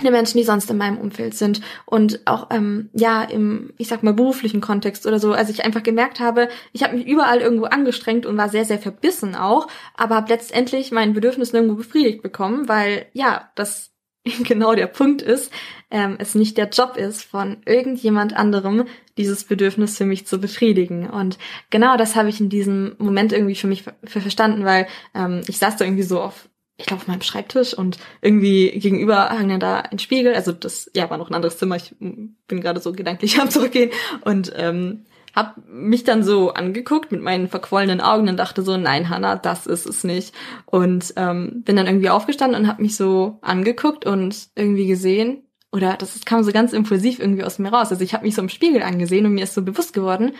den 0.02 0.12
Menschen, 0.12 0.38
die 0.38 0.44
sonst 0.44 0.70
in 0.70 0.76
meinem 0.76 0.98
Umfeld 0.98 1.34
sind 1.34 1.60
und 1.84 2.20
auch 2.26 2.48
ähm, 2.50 2.90
ja 2.92 3.22
im, 3.22 3.72
ich 3.78 3.88
sag 3.88 4.02
mal 4.02 4.14
beruflichen 4.14 4.60
Kontext 4.60 5.06
oder 5.06 5.18
so. 5.18 5.32
Also 5.32 5.52
ich 5.52 5.64
einfach 5.64 5.82
gemerkt 5.82 6.20
habe, 6.20 6.48
ich 6.72 6.82
habe 6.82 6.96
mich 6.96 7.06
überall 7.06 7.40
irgendwo 7.40 7.64
angestrengt 7.64 8.24
und 8.26 8.36
war 8.36 8.48
sehr 8.48 8.64
sehr 8.64 8.78
verbissen 8.78 9.34
auch, 9.34 9.66
aber 9.96 10.16
habe 10.16 10.32
letztendlich 10.32 10.92
mein 10.92 11.14
Bedürfnis 11.14 11.52
nirgendwo 11.52 11.76
befriedigt 11.76 12.22
bekommen, 12.22 12.68
weil 12.68 13.06
ja 13.12 13.50
das 13.54 13.92
genau 14.44 14.74
der 14.74 14.86
Punkt 14.86 15.22
ist, 15.22 15.52
ähm, 15.90 16.16
es 16.18 16.34
nicht 16.34 16.56
der 16.58 16.68
Job 16.68 16.96
ist 16.96 17.24
von 17.24 17.58
irgendjemand 17.64 18.36
anderem, 18.36 18.84
dieses 19.16 19.44
Bedürfnis 19.44 19.96
für 19.96 20.04
mich 20.04 20.26
zu 20.26 20.38
befriedigen. 20.38 21.08
Und 21.08 21.38
genau 21.70 21.96
das 21.96 22.14
habe 22.14 22.28
ich 22.28 22.40
in 22.40 22.50
diesem 22.50 22.94
Moment 22.98 23.32
irgendwie 23.32 23.54
für 23.54 23.66
mich 23.66 23.84
für 24.04 24.20
verstanden, 24.20 24.64
weil 24.64 24.86
ähm, 25.14 25.42
ich 25.48 25.58
saß 25.58 25.76
da 25.76 25.84
irgendwie 25.84 26.02
so 26.02 26.20
auf 26.20 26.48
ich 26.78 26.86
glaube, 26.86 27.02
auf 27.02 27.08
meinem 27.08 27.22
Schreibtisch 27.22 27.74
und 27.74 27.98
irgendwie 28.22 28.70
gegenüber 28.78 29.28
hang 29.30 29.48
dann 29.48 29.60
da 29.60 29.80
ein 29.80 29.98
Spiegel. 29.98 30.34
Also 30.34 30.52
das, 30.52 30.88
ja, 30.94 31.10
war 31.10 31.18
noch 31.18 31.28
ein 31.28 31.34
anderes 31.34 31.58
Zimmer. 31.58 31.76
Ich 31.76 31.94
bin 31.98 32.60
gerade 32.60 32.80
so 32.80 32.92
gedanklich 32.92 33.40
am 33.40 33.50
Zurückgehen 33.50 33.90
und 34.24 34.52
ähm, 34.56 35.04
hab 35.34 35.56
mich 35.68 36.04
dann 36.04 36.22
so 36.22 36.54
angeguckt 36.54 37.10
mit 37.10 37.20
meinen 37.20 37.48
verquollenen 37.48 38.00
Augen 38.00 38.28
und 38.28 38.36
dachte 38.36 38.62
so, 38.62 38.76
nein, 38.76 39.08
Hannah, 39.08 39.36
das 39.36 39.66
ist 39.66 39.86
es 39.86 40.04
nicht. 40.04 40.32
Und 40.66 41.12
ähm, 41.16 41.62
bin 41.64 41.76
dann 41.76 41.86
irgendwie 41.86 42.10
aufgestanden 42.10 42.62
und 42.62 42.68
hab 42.68 42.78
mich 42.78 42.96
so 42.96 43.38
angeguckt 43.42 44.06
und 44.06 44.48
irgendwie 44.54 44.86
gesehen, 44.86 45.42
oder 45.72 45.96
das 45.98 46.24
kam 46.24 46.44
so 46.44 46.52
ganz 46.52 46.72
impulsiv 46.72 47.18
irgendwie 47.18 47.44
aus 47.44 47.58
mir 47.58 47.70
raus. 47.70 47.90
Also 47.90 48.02
ich 48.02 48.14
habe 48.14 48.24
mich 48.24 48.36
so 48.36 48.42
im 48.42 48.48
Spiegel 48.48 48.82
angesehen 48.82 49.26
und 49.26 49.34
mir 49.34 49.44
ist 49.44 49.54
so 49.54 49.62
bewusst 49.62 49.92
geworden, 49.92 50.32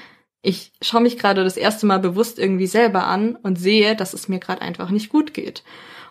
ich 0.42 0.72
schaue 0.80 1.02
mich 1.02 1.18
gerade 1.18 1.44
das 1.44 1.56
erste 1.56 1.86
Mal 1.86 1.98
bewusst 1.98 2.38
irgendwie 2.38 2.66
selber 2.66 3.06
an 3.06 3.36
und 3.36 3.58
sehe, 3.58 3.96
dass 3.96 4.14
es 4.14 4.28
mir 4.28 4.38
gerade 4.38 4.62
einfach 4.62 4.90
nicht 4.90 5.10
gut 5.10 5.34
geht. 5.34 5.64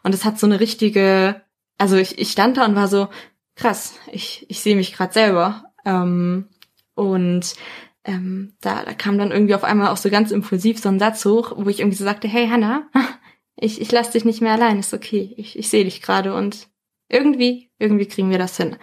Und 0.04 0.14
es 0.14 0.26
hat 0.26 0.40
so 0.40 0.46
eine 0.46 0.60
richtige, 0.60 1.42
also 1.78 1.96
ich, 1.96 2.20
ich 2.20 2.32
stand 2.32 2.58
da 2.58 2.66
und 2.66 2.76
war 2.76 2.88
so, 2.88 3.08
krass, 3.56 3.96
ich, 4.12 4.46
ich 4.50 4.60
sehe 4.60 4.76
mich 4.76 4.94
gerade 4.94 5.14
selber. 5.14 5.66
Ähm, 5.86 6.50
und 6.96 7.56
ähm, 8.04 8.54
da, 8.62 8.84
da 8.84 8.94
kam 8.94 9.18
dann 9.18 9.32
irgendwie 9.32 9.56
auf 9.56 9.64
einmal 9.64 9.90
auch 9.90 9.98
so 9.98 10.10
ganz 10.10 10.32
impulsiv 10.32 10.80
so 10.80 10.90
ein 10.90 11.00
Satz 11.00 11.26
hoch, 11.26 11.54
wo 11.58 11.70
ich 11.70 11.80
irgendwie 11.80 11.98
so 11.98 12.04
sagte, 12.04 12.28
hey 12.28 12.48
Hannah, 12.48 12.88
ich, 13.56 13.82
ich 13.82 13.92
lass 13.92 14.12
dich 14.12 14.26
nicht 14.26 14.42
mehr 14.42 14.54
allein, 14.54 14.80
ist 14.80 14.94
okay, 14.94 15.34
ich, 15.38 15.58
ich 15.58 15.70
sehe 15.70 15.84
dich 15.84 16.02
gerade 16.02 16.34
und 16.34 16.70
irgendwie, 17.10 17.70
irgendwie 17.80 18.08
kriegen 18.08 18.30
wir 18.30 18.38
das 18.38 18.58
hin. 18.58 18.76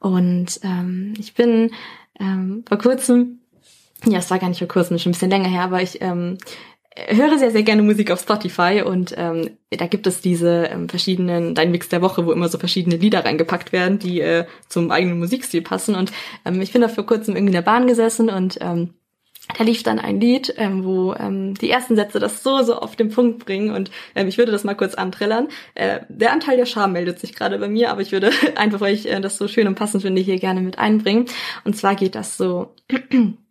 Und 0.00 0.60
ähm, 0.62 1.14
ich 1.18 1.34
bin 1.34 1.70
ähm, 2.20 2.64
vor 2.68 2.78
kurzem, 2.78 3.40
ja, 4.06 4.18
es 4.18 4.30
war 4.30 4.38
gar 4.38 4.48
nicht 4.48 4.58
vor 4.58 4.68
kurzem, 4.68 4.98
schon 4.98 5.10
ein 5.10 5.12
bisschen 5.12 5.30
länger 5.30 5.48
her, 5.48 5.62
aber 5.62 5.82
ich 5.82 6.00
ähm, 6.02 6.38
höre 6.96 7.38
sehr, 7.38 7.50
sehr 7.50 7.62
gerne 7.62 7.82
Musik 7.82 8.10
auf 8.10 8.20
Spotify 8.20 8.82
und 8.84 9.14
ähm, 9.16 9.50
da 9.70 9.86
gibt 9.86 10.06
es 10.06 10.20
diese 10.20 10.66
ähm, 10.66 10.88
verschiedenen, 10.88 11.54
dein 11.54 11.70
Mix 11.70 11.88
der 11.88 12.02
Woche, 12.02 12.24
wo 12.24 12.32
immer 12.32 12.48
so 12.48 12.58
verschiedene 12.58 12.96
Lieder 12.96 13.24
reingepackt 13.24 13.72
werden, 13.72 13.98
die 13.98 14.20
äh, 14.20 14.46
zum 14.68 14.90
eigenen 14.90 15.18
Musikstil 15.18 15.62
passen. 15.62 15.96
Und 15.96 16.12
ähm, 16.44 16.60
ich 16.60 16.72
bin 16.72 16.82
da 16.82 16.88
vor 16.88 17.04
kurzem 17.04 17.34
irgendwie 17.34 17.50
in 17.50 17.54
der 17.54 17.62
Bahn 17.62 17.86
gesessen 17.86 18.30
und 18.30 18.58
ähm, 18.60 18.94
da 19.58 19.64
lief 19.64 19.82
dann 19.82 19.98
ein 19.98 20.20
Lied, 20.20 20.54
ähm, 20.56 20.84
wo 20.84 21.14
ähm, 21.14 21.54
die 21.54 21.68
ersten 21.68 21.96
Sätze 21.96 22.18
das 22.18 22.42
so, 22.42 22.62
so 22.62 22.76
auf 22.76 22.96
den 22.96 23.10
Punkt 23.10 23.44
bringen 23.44 23.74
und 23.74 23.90
ähm, 24.14 24.28
ich 24.28 24.38
würde 24.38 24.52
das 24.52 24.64
mal 24.64 24.74
kurz 24.74 24.94
antrillern. 24.94 25.48
Äh, 25.74 26.00
der 26.08 26.32
Anteil 26.32 26.56
der 26.56 26.64
Scham 26.64 26.92
meldet 26.92 27.18
sich 27.18 27.34
gerade 27.34 27.58
bei 27.58 27.68
mir, 27.68 27.90
aber 27.90 28.00
ich 28.00 28.12
würde 28.12 28.30
einfach, 28.54 28.80
weil 28.80 28.94
ich 28.94 29.10
äh, 29.10 29.20
das 29.20 29.36
so 29.36 29.48
schön 29.48 29.66
und 29.66 29.74
passend 29.74 30.02
finde, 30.02 30.22
hier 30.22 30.38
gerne 30.38 30.60
mit 30.60 30.78
einbringen. 30.78 31.26
Und 31.64 31.76
zwar 31.76 31.96
geht 31.96 32.14
das 32.14 32.36
so. 32.36 32.74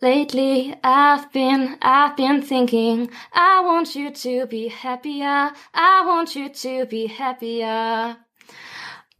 Lately 0.00 0.74
I've 0.82 1.30
been, 1.32 1.76
I've 1.80 2.16
been 2.16 2.42
thinking, 2.42 3.08
I 3.32 3.62
want 3.64 3.94
you 3.94 4.10
to 4.10 4.46
be 4.48 4.68
happier, 4.68 5.52
I 5.72 6.04
want 6.04 6.34
you 6.34 6.48
to 6.48 6.86
be 6.86 7.08
happier. 7.08 8.16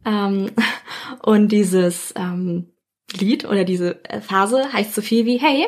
Ähm, 0.05 0.51
und 1.23 1.49
dieses 1.53 2.13
ähm, 2.17 2.73
Lied 3.13 3.45
oder 3.45 3.63
diese 3.63 4.01
Phase 4.21 4.73
heißt 4.73 4.93
so 4.93 5.01
viel 5.01 5.25
wie, 5.25 5.37
hey, 5.37 5.67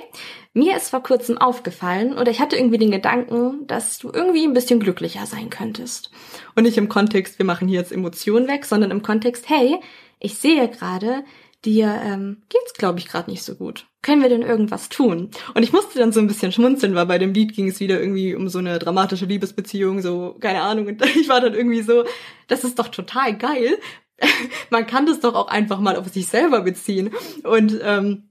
mir 0.54 0.76
ist 0.76 0.90
vor 0.90 1.04
kurzem 1.04 1.38
aufgefallen 1.38 2.18
oder 2.18 2.32
ich 2.32 2.40
hatte 2.40 2.56
irgendwie 2.56 2.78
den 2.78 2.92
Gedanken, 2.92 3.68
dass 3.68 4.00
du 4.00 4.10
irgendwie 4.12 4.46
ein 4.46 4.54
bisschen 4.54 4.80
glücklicher 4.80 5.26
sein 5.26 5.50
könntest. 5.50 6.12
Und 6.56 6.64
nicht 6.64 6.78
im 6.78 6.90
Kontext, 6.90 7.40
wir 7.40 7.46
machen 7.46 7.68
hier 7.68 7.80
jetzt 7.80 7.92
Emotionen 7.92 8.48
weg, 8.48 8.66
sondern 8.66 8.92
im 8.92 9.02
Kontext, 9.02 9.50
hey, 9.50 9.80
ich 10.20 10.38
sehe 10.38 10.70
gerade, 10.70 11.24
dir 11.66 12.00
ähm, 12.04 12.44
geht's, 12.50 12.74
glaube 12.74 13.00
ich, 13.00 13.08
gerade 13.08 13.30
nicht 13.30 13.44
so 13.44 13.56
gut. 13.56 13.88
Können 14.02 14.22
wir 14.22 14.30
denn 14.30 14.42
irgendwas 14.42 14.90
tun? 14.90 15.32
Und 15.54 15.64
ich 15.64 15.74
musste 15.74 16.00
dann 16.00 16.12
so 16.12 16.20
ein 16.20 16.28
bisschen 16.28 16.52
schmunzeln, 16.52 16.96
weil 16.96 17.08
bei 17.08 17.18
dem 17.18 17.34
Lied 17.34 17.54
ging 17.54 17.68
es 17.68 17.80
wieder 17.80 18.00
irgendwie 18.00 18.36
um 18.36 18.48
so 18.50 18.60
eine 18.60 18.80
dramatische 18.80 19.26
Liebesbeziehung, 19.26 20.02
so, 20.02 20.36
keine 20.40 20.62
Ahnung. 20.62 20.88
Und 20.88 21.04
ich 21.16 21.28
war 21.28 21.42
dann 21.42 21.54
irgendwie 21.54 21.82
so, 21.82 22.06
das 22.48 22.64
ist 22.64 22.80
doch 22.80 22.90
total 22.90 23.38
geil. 23.38 23.78
Man 24.70 24.86
kann 24.88 25.06
das 25.06 25.20
doch 25.20 25.36
auch 25.36 25.48
einfach 25.48 25.80
mal 25.80 25.96
auf 25.96 26.08
sich 26.08 26.28
selber 26.28 26.62
beziehen. 26.62 27.12
Und 27.44 27.80
ähm, 27.84 28.30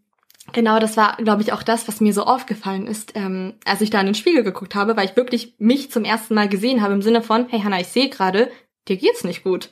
genau 0.52 0.78
das 0.78 0.96
war, 0.96 1.16
glaube 1.16 1.42
ich, 1.42 1.52
auch 1.52 1.62
das, 1.62 1.88
was 1.88 2.00
mir 2.00 2.14
so 2.14 2.24
aufgefallen 2.24 2.86
ist, 2.86 3.12
ähm, 3.16 3.54
als 3.64 3.80
ich 3.80 3.90
da 3.90 4.00
in 4.00 4.06
den 4.06 4.14
Spiegel 4.14 4.44
geguckt 4.44 4.74
habe, 4.74 4.96
weil 4.96 5.06
ich 5.06 5.16
wirklich 5.16 5.54
mich 5.58 5.90
zum 5.90 6.04
ersten 6.04 6.34
Mal 6.34 6.48
gesehen 6.48 6.82
habe 6.82 6.94
im 6.94 7.02
Sinne 7.02 7.22
von, 7.22 7.48
hey 7.48 7.60
Hannah, 7.60 7.80
ich 7.80 7.88
sehe 7.88 8.08
gerade, 8.08 8.50
dir 8.88 8.96
geht's 8.96 9.24
nicht 9.24 9.42
gut. 9.42 9.70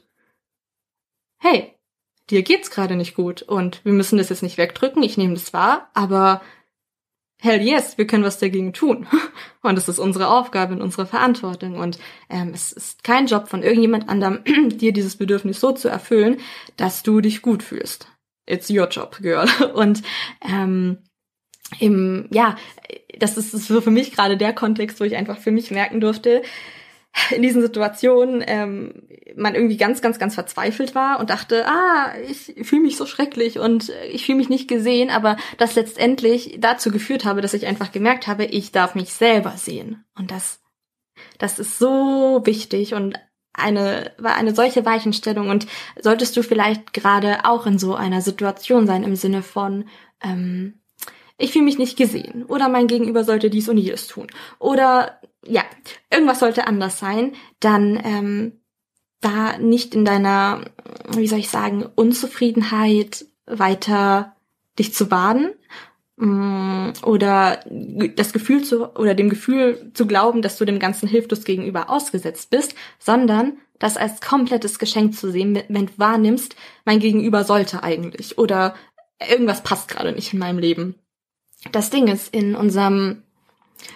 Hey, 1.39 1.72
dir 2.33 2.43
geht's 2.43 2.71
gerade 2.71 2.97
nicht 2.97 3.15
gut 3.15 3.43
und 3.43 3.85
wir 3.85 3.93
müssen 3.93 4.19
das 4.19 4.31
jetzt 4.31 4.43
nicht 4.43 4.59
wegdrücken, 4.59 5.03
ich 5.03 5.19
nehme 5.19 5.35
das 5.35 5.53
wahr, 5.53 5.91
aber 5.95 6.41
hell 7.43 7.61
yes, 7.61 7.99
wir 7.99 8.07
können 8.07 8.25
was 8.25 8.39
dagegen 8.39 8.73
tun. 8.73 9.07
Und 9.63 9.77
es 9.77 9.89
ist 9.89 9.99
unsere 9.99 10.29
Aufgabe 10.29 10.75
und 10.75 10.83
unsere 10.83 11.07
Verantwortung. 11.07 11.77
Und 11.77 11.99
ähm, 12.31 12.53
es 12.55 12.73
ist 12.73 13.03
kein 13.03 13.27
Job 13.27 13.49
von 13.49 13.63
irgendjemand 13.63 14.09
anderem, 14.09 14.45
dir 14.69 14.93
dieses 14.93 15.17
Bedürfnis 15.17 15.61
so 15.61 15.73
zu 15.73 15.89
erfüllen, 15.89 16.39
dass 16.77 17.03
du 17.03 17.21
dich 17.21 17.43
gut 17.43 17.63
fühlst. 17.63 18.09
It's 18.47 18.71
your 18.71 18.89
job, 18.89 19.19
girl. 19.21 19.49
Und 19.75 20.03
ähm, 20.41 20.99
im, 21.81 22.29
ja, 22.31 22.57
das 23.19 23.37
ist 23.37 23.53
so 23.53 23.81
für 23.81 23.91
mich 23.91 24.13
gerade 24.13 24.37
der 24.37 24.53
Kontext, 24.53 25.01
wo 25.01 25.05
ich 25.05 25.17
einfach 25.17 25.39
für 25.39 25.51
mich 25.51 25.71
merken 25.71 26.01
durfte, 26.01 26.43
in 27.31 27.43
diesen 27.43 27.63
Situationen 27.63 28.43
ähm, 28.47 29.09
man 29.37 29.55
irgendwie 29.55 29.77
ganz, 29.77 30.01
ganz, 30.01 30.19
ganz 30.19 30.35
verzweifelt 30.35 30.95
war 30.95 31.21
und 31.21 31.31
dachte, 31.31 31.67
ah, 31.67 32.13
ich 32.29 32.55
fühle 32.67 32.83
mich 32.83 32.97
so 32.97 33.07
schrecklich 33.07 33.59
und 33.59 33.93
ich 34.11 34.27
fühle 34.27 34.39
mich 34.39 34.49
nicht 34.49 34.69
gesehen, 34.69 35.11
aber 35.11 35.37
das 35.59 35.75
letztendlich 35.75 36.57
dazu 36.59 36.91
geführt 36.91 37.25
habe, 37.25 37.41
dass 37.41 37.55
ich 37.55 37.67
einfach 37.67 37.93
gemerkt 37.93 38.27
habe, 38.27 38.45
ich 38.45 38.73
darf 38.73 38.95
mich 38.95 39.13
selber 39.13 39.53
sehen. 39.57 40.05
Und 40.17 40.31
das, 40.31 40.61
das 41.39 41.59
ist 41.59 41.79
so 41.79 42.43
wichtig 42.45 42.95
und 42.95 43.19
eine, 43.55 44.13
war 44.19 44.35
eine 44.35 44.55
solche 44.55 44.85
Weichenstellung 44.87 45.51
und 45.51 45.67
solltest 46.01 46.37
du 46.37 46.43
vielleicht 46.43 46.95
gerade 46.95 47.45
auch 47.45 47.67
in 47.67 47.79
so 47.79 47.95
einer 47.95 48.23
Situation 48.23 48.87
sein 48.87 49.03
im 49.03 49.17
Sinne 49.17 49.43
von, 49.43 49.89
ähm, 50.23 50.82
ich 51.43 51.53
fühle 51.53 51.65
mich 51.65 51.79
nicht 51.79 51.97
gesehen. 51.97 52.45
Oder 52.45 52.69
mein 52.69 52.87
Gegenüber 52.87 53.25
sollte 53.25 53.51
dies 53.51 53.69
und 53.69 53.77
jenes 53.77 54.07
tun. 54.07 54.29
Oder 54.59 55.21
ja, 55.45 55.65
irgendwas 56.11 56.39
sollte 56.39 56.67
anders 56.67 56.99
sein, 57.01 57.33
dann 57.59 58.01
ähm, 58.05 58.61
da 59.21 59.59
nicht 59.59 59.95
in 59.95 60.05
deiner, 60.05 60.65
wie 61.17 61.27
soll 61.27 61.41
ich 61.41 61.49
sagen, 61.49 61.85
Unzufriedenheit 61.97 63.27
weiter 63.47 64.37
dich 64.79 64.95
zu 64.95 65.09
baden. 65.09 65.51
Mm, 66.17 66.91
oder 67.03 67.65
das 68.15 68.33
Gefühl 68.33 68.63
zu 68.63 68.95
oder 68.95 69.15
dem 69.15 69.29
Gefühl 69.29 69.91
zu 69.95 70.07
glauben, 70.07 70.43
dass 70.43 70.59
du 70.59 70.65
dem 70.65 70.79
ganzen 70.79 71.09
hilflos 71.09 71.45
gegenüber 71.45 71.91
ausgesetzt 71.91 72.51
bist, 72.51 72.77
sondern 73.01 73.55
das 73.81 73.97
als 73.97 74.21
komplettes 74.21 74.79
Geschenk 74.79 75.17
zu 75.17 75.33
sehen, 75.33 75.61
wenn 75.69 75.87
du 75.87 75.93
wahrnimmst, 75.97 76.55
mein 76.85 77.01
Gegenüber 77.01 77.43
sollte 77.43 77.83
eigentlich. 77.83 78.39
Oder 78.39 78.77
irgendwas 79.29 79.65
passt 79.65 79.89
gerade 79.89 80.13
nicht 80.13 80.33
in 80.33 80.39
meinem 80.39 80.59
Leben. 80.59 80.95
Das 81.71 81.91
Ding 81.91 82.09
ist, 82.09 82.35
in 82.35 82.57
unserem 82.57 83.23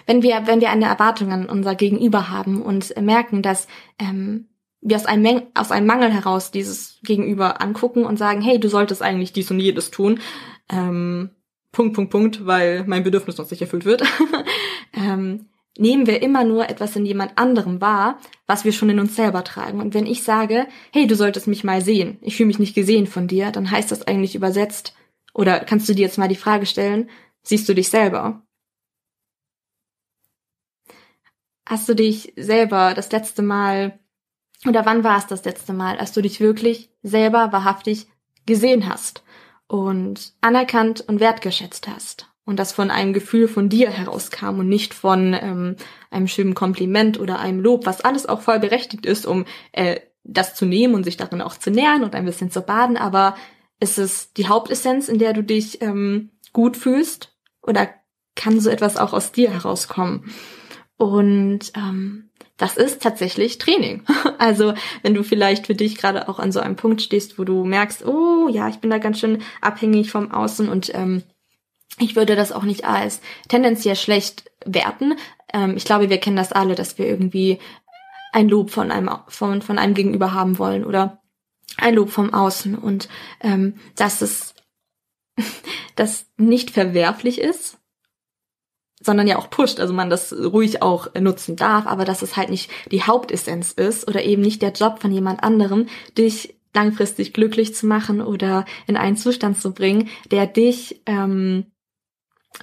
wenn 0.05 0.23
wir, 0.23 0.43
wenn 0.45 0.61
wir 0.61 0.69
eine 0.69 0.85
Erwartung 0.85 1.31
an 1.31 1.45
unser 1.47 1.75
Gegenüber 1.75 2.29
haben 2.29 2.61
und 2.61 2.93
merken, 3.01 3.41
dass 3.41 3.67
ähm, 3.99 4.47
wir 4.81 4.95
aus 4.95 5.05
einem, 5.05 5.43
aus 5.53 5.71
einem 5.71 5.87
Mangel 5.87 6.11
heraus 6.11 6.51
dieses 6.51 6.99
Gegenüber 7.03 7.61
angucken 7.61 8.05
und 8.05 8.17
sagen, 8.17 8.41
hey, 8.41 8.59
du 8.59 8.69
solltest 8.69 9.01
eigentlich 9.01 9.33
dies 9.33 9.49
und 9.51 9.59
jedes 9.59 9.91
tun, 9.91 10.19
ähm, 10.69 11.31
Punkt, 11.71 11.95
Punkt, 11.95 12.11
Punkt, 12.11 12.45
weil 12.45 12.85
mein 12.87 13.03
Bedürfnis 13.03 13.37
noch 13.37 13.49
nicht 13.49 13.61
erfüllt 13.61 13.85
wird, 13.85 14.03
ähm, 14.93 15.47
nehmen 15.77 16.07
wir 16.07 16.21
immer 16.23 16.43
nur 16.43 16.69
etwas 16.69 16.95
in 16.95 17.05
jemand 17.05 17.37
anderem 17.37 17.81
wahr, 17.81 18.19
was 18.47 18.65
wir 18.65 18.71
schon 18.71 18.89
in 18.89 18.99
uns 18.99 19.15
selber 19.15 19.43
tragen. 19.43 19.79
Und 19.79 19.93
wenn 19.93 20.07
ich 20.07 20.23
sage, 20.23 20.67
hey, 20.91 21.05
du 21.05 21.15
solltest 21.15 21.47
mich 21.47 21.63
mal 21.63 21.81
sehen, 21.81 22.17
ich 22.21 22.35
fühle 22.35 22.47
mich 22.47 22.59
nicht 22.59 22.73
gesehen 22.73 23.05
von 23.05 23.27
dir, 23.27 23.51
dann 23.51 23.69
heißt 23.69 23.91
das 23.91 24.07
eigentlich 24.07 24.35
übersetzt, 24.35 24.95
oder 25.33 25.59
kannst 25.59 25.87
du 25.87 25.93
dir 25.93 26.01
jetzt 26.01 26.17
mal 26.17 26.27
die 26.27 26.35
Frage 26.35 26.65
stellen, 26.65 27.09
siehst 27.47 27.67
du 27.69 27.73
dich 27.73 27.89
selber? 27.89 28.43
Hast 31.65 31.89
du 31.89 31.95
dich 31.95 32.33
selber 32.37 32.93
das 32.93 33.11
letzte 33.11 33.41
Mal 33.41 33.99
oder 34.65 34.85
wann 34.85 35.03
war 35.03 35.17
es 35.17 35.27
das 35.27 35.45
letzte 35.45 35.73
Mal, 35.73 35.97
als 35.97 36.13
du 36.13 36.21
dich 36.21 36.39
wirklich 36.39 36.89
selber 37.03 37.51
wahrhaftig 37.51 38.07
gesehen 38.45 38.89
hast 38.89 39.23
und 39.67 40.33
anerkannt 40.41 41.01
und 41.07 41.19
wertgeschätzt 41.19 41.87
hast? 41.87 42.27
Und 42.45 42.57
das 42.57 42.71
von 42.71 42.89
einem 42.89 43.11
Gefühl 43.11 43.49
von 43.49 43.67
dir 43.67 43.89
herauskam 43.89 44.59
und 44.59 44.69
nicht 44.69 44.93
von 44.93 45.33
ähm, 45.33 45.75
einem 46.09 46.29
schönen 46.29 46.55
Kompliment 46.55 47.19
oder 47.19 47.39
einem 47.39 47.59
Lob, 47.59 47.85
was 47.85 47.99
alles 47.99 48.25
auch 48.25 48.39
voll 48.39 48.59
berechtigt 48.59 49.05
ist, 49.05 49.25
um 49.25 49.43
äh, 49.73 49.99
das 50.23 50.55
zu 50.55 50.65
nehmen 50.65 50.95
und 50.95 51.03
sich 51.03 51.17
darin 51.17 51.41
auch 51.41 51.57
zu 51.57 51.71
nähern 51.71 52.05
und 52.05 52.15
ein 52.15 52.23
bisschen 52.23 52.49
zu 52.49 52.61
baden, 52.61 52.95
aber 52.95 53.35
ist 53.81 53.97
es 53.97 54.31
die 54.31 54.47
Hauptessenz, 54.47 55.09
in 55.09 55.19
der 55.19 55.33
du 55.33 55.43
dich 55.43 55.81
ähm, 55.81 56.31
gut 56.53 56.77
fühlst 56.77 57.36
oder 57.67 57.89
kann 58.35 58.59
so 58.59 58.69
etwas 58.69 58.97
auch 58.97 59.13
aus 59.13 59.31
dir 59.31 59.51
herauskommen? 59.51 60.31
Und 60.97 61.71
ähm, 61.75 62.29
das 62.57 62.75
ist 62.75 63.01
tatsächlich 63.01 63.57
Training. 63.59 64.03
Also 64.39 64.75
wenn 65.01 65.15
du 65.15 65.23
vielleicht 65.23 65.65
für 65.65 65.73
dich 65.73 65.97
gerade 65.97 66.29
auch 66.29 66.37
an 66.37 66.51
so 66.51 66.59
einem 66.59 66.75
Punkt 66.75 67.01
stehst, 67.01 67.39
wo 67.39 67.43
du 67.43 67.63
merkst, 67.63 68.05
oh 68.05 68.47
ja, 68.49 68.67
ich 68.67 68.77
bin 68.77 68.91
da 68.91 68.99
ganz 68.99 69.19
schön 69.19 69.41
abhängig 69.61 70.11
vom 70.11 70.31
Außen 70.31 70.69
und 70.69 70.93
ähm, 70.93 71.23
ich 71.97 72.15
würde 72.15 72.35
das 72.35 72.51
auch 72.51 72.61
nicht 72.61 72.85
als 72.85 73.21
tendenziell 73.49 73.95
schlecht 73.95 74.51
werten. 74.63 75.15
Ähm, 75.51 75.75
ich 75.75 75.85
glaube, 75.85 76.11
wir 76.11 76.19
kennen 76.19 76.35
das 76.35 76.51
alle, 76.51 76.75
dass 76.75 76.99
wir 76.99 77.07
irgendwie 77.07 77.57
ein 78.31 78.47
Lob 78.47 78.69
von 78.69 78.91
einem 78.91 79.09
von 79.27 79.63
von 79.63 79.79
einem 79.79 79.95
Gegenüber 79.95 80.33
haben 80.33 80.59
wollen 80.59 80.85
oder 80.85 81.23
ein 81.77 81.95
Lob 81.95 82.11
vom 82.11 82.31
Außen 82.31 82.75
und 82.75 83.09
ähm, 83.41 83.75
dass 83.95 84.21
es 84.21 84.53
das 85.95 86.27
nicht 86.37 86.71
verwerflich 86.71 87.39
ist, 87.39 87.77
sondern 88.99 89.27
ja 89.27 89.37
auch 89.37 89.49
pusht, 89.49 89.79
also 89.79 89.93
man 89.93 90.09
das 90.09 90.33
ruhig 90.33 90.81
auch 90.81 91.13
nutzen 91.19 91.55
darf, 91.55 91.85
aber 91.85 92.05
dass 92.05 92.21
es 92.21 92.35
halt 92.35 92.49
nicht 92.49 92.69
die 92.91 93.03
Hauptessenz 93.03 93.71
ist 93.71 94.07
oder 94.07 94.23
eben 94.23 94.41
nicht 94.41 94.61
der 94.61 94.71
Job 94.71 94.99
von 94.99 95.11
jemand 95.11 95.43
anderem, 95.43 95.87
dich 96.17 96.55
langfristig 96.73 97.33
glücklich 97.33 97.73
zu 97.73 97.87
machen 97.87 98.21
oder 98.21 98.65
in 98.85 98.97
einen 98.97 99.17
Zustand 99.17 99.59
zu 99.59 99.73
bringen, 99.73 100.09
der 100.31 100.45
dich 100.45 101.01
ähm, 101.05 101.65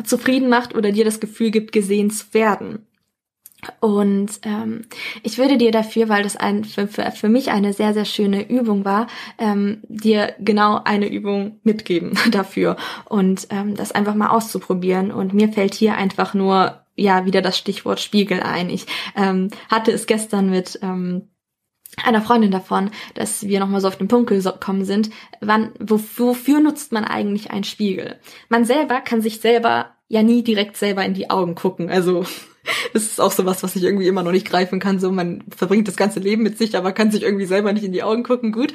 zufrieden 0.04 0.48
macht 0.48 0.74
oder 0.74 0.92
dir 0.92 1.04
das 1.04 1.20
Gefühl 1.20 1.50
gibt, 1.50 1.72
gesehen 1.72 2.10
zu 2.10 2.32
werden. 2.32 2.86
Und 3.80 4.40
ähm, 4.42 4.86
ich 5.22 5.38
würde 5.38 5.56
dir 5.56 5.70
dafür, 5.70 6.08
weil 6.08 6.22
das 6.22 6.36
ein, 6.36 6.64
für, 6.64 6.86
für, 6.86 7.10
für 7.12 7.28
mich 7.28 7.50
eine 7.50 7.72
sehr, 7.72 7.94
sehr 7.94 8.04
schöne 8.04 8.48
Übung 8.48 8.84
war, 8.84 9.06
ähm, 9.38 9.82
dir 9.88 10.34
genau 10.38 10.80
eine 10.84 11.08
Übung 11.08 11.60
mitgeben 11.62 12.18
dafür 12.30 12.76
und 13.06 13.46
ähm, 13.50 13.74
das 13.74 13.92
einfach 13.92 14.14
mal 14.14 14.30
auszuprobieren. 14.30 15.10
Und 15.10 15.34
mir 15.34 15.48
fällt 15.48 15.74
hier 15.74 15.96
einfach 15.96 16.34
nur 16.34 16.84
ja 16.96 17.24
wieder 17.24 17.42
das 17.42 17.58
Stichwort 17.58 18.00
Spiegel 18.00 18.40
ein. 18.40 18.70
Ich 18.70 18.86
ähm, 19.16 19.50
hatte 19.68 19.92
es 19.92 20.06
gestern 20.06 20.50
mit 20.50 20.78
ähm, 20.82 21.28
einer 22.02 22.22
Freundin 22.22 22.50
davon, 22.50 22.90
dass 23.14 23.46
wir 23.46 23.60
nochmal 23.60 23.80
so 23.80 23.88
auf 23.88 23.98
den 23.98 24.08
Punkt 24.08 24.28
gekommen 24.28 24.84
sind, 24.84 25.10
wann, 25.40 25.72
wofür 25.78 26.60
nutzt 26.60 26.92
man 26.92 27.04
eigentlich 27.04 27.50
einen 27.50 27.64
Spiegel? 27.64 28.18
Man 28.48 28.64
selber 28.64 29.00
kann 29.00 29.20
sich 29.20 29.40
selber 29.40 29.94
ja 30.08 30.22
nie 30.22 30.42
direkt 30.42 30.76
selber 30.76 31.04
in 31.04 31.14
die 31.14 31.30
Augen 31.30 31.54
gucken. 31.54 31.90
Also 31.90 32.24
das 32.92 33.04
ist 33.04 33.20
auch 33.20 33.32
so 33.32 33.44
was, 33.44 33.62
was 33.62 33.76
ich 33.76 33.82
irgendwie 33.82 34.08
immer 34.08 34.22
noch 34.22 34.32
nicht 34.32 34.48
greifen 34.48 34.80
kann. 34.80 34.98
So, 34.98 35.10
man 35.10 35.44
verbringt 35.54 35.88
das 35.88 35.96
ganze 35.96 36.20
Leben 36.20 36.42
mit 36.42 36.58
sich, 36.58 36.76
aber 36.76 36.92
kann 36.92 37.10
sich 37.10 37.22
irgendwie 37.22 37.46
selber 37.46 37.72
nicht 37.72 37.84
in 37.84 37.92
die 37.92 38.02
Augen 38.02 38.22
gucken. 38.22 38.52
Gut. 38.52 38.72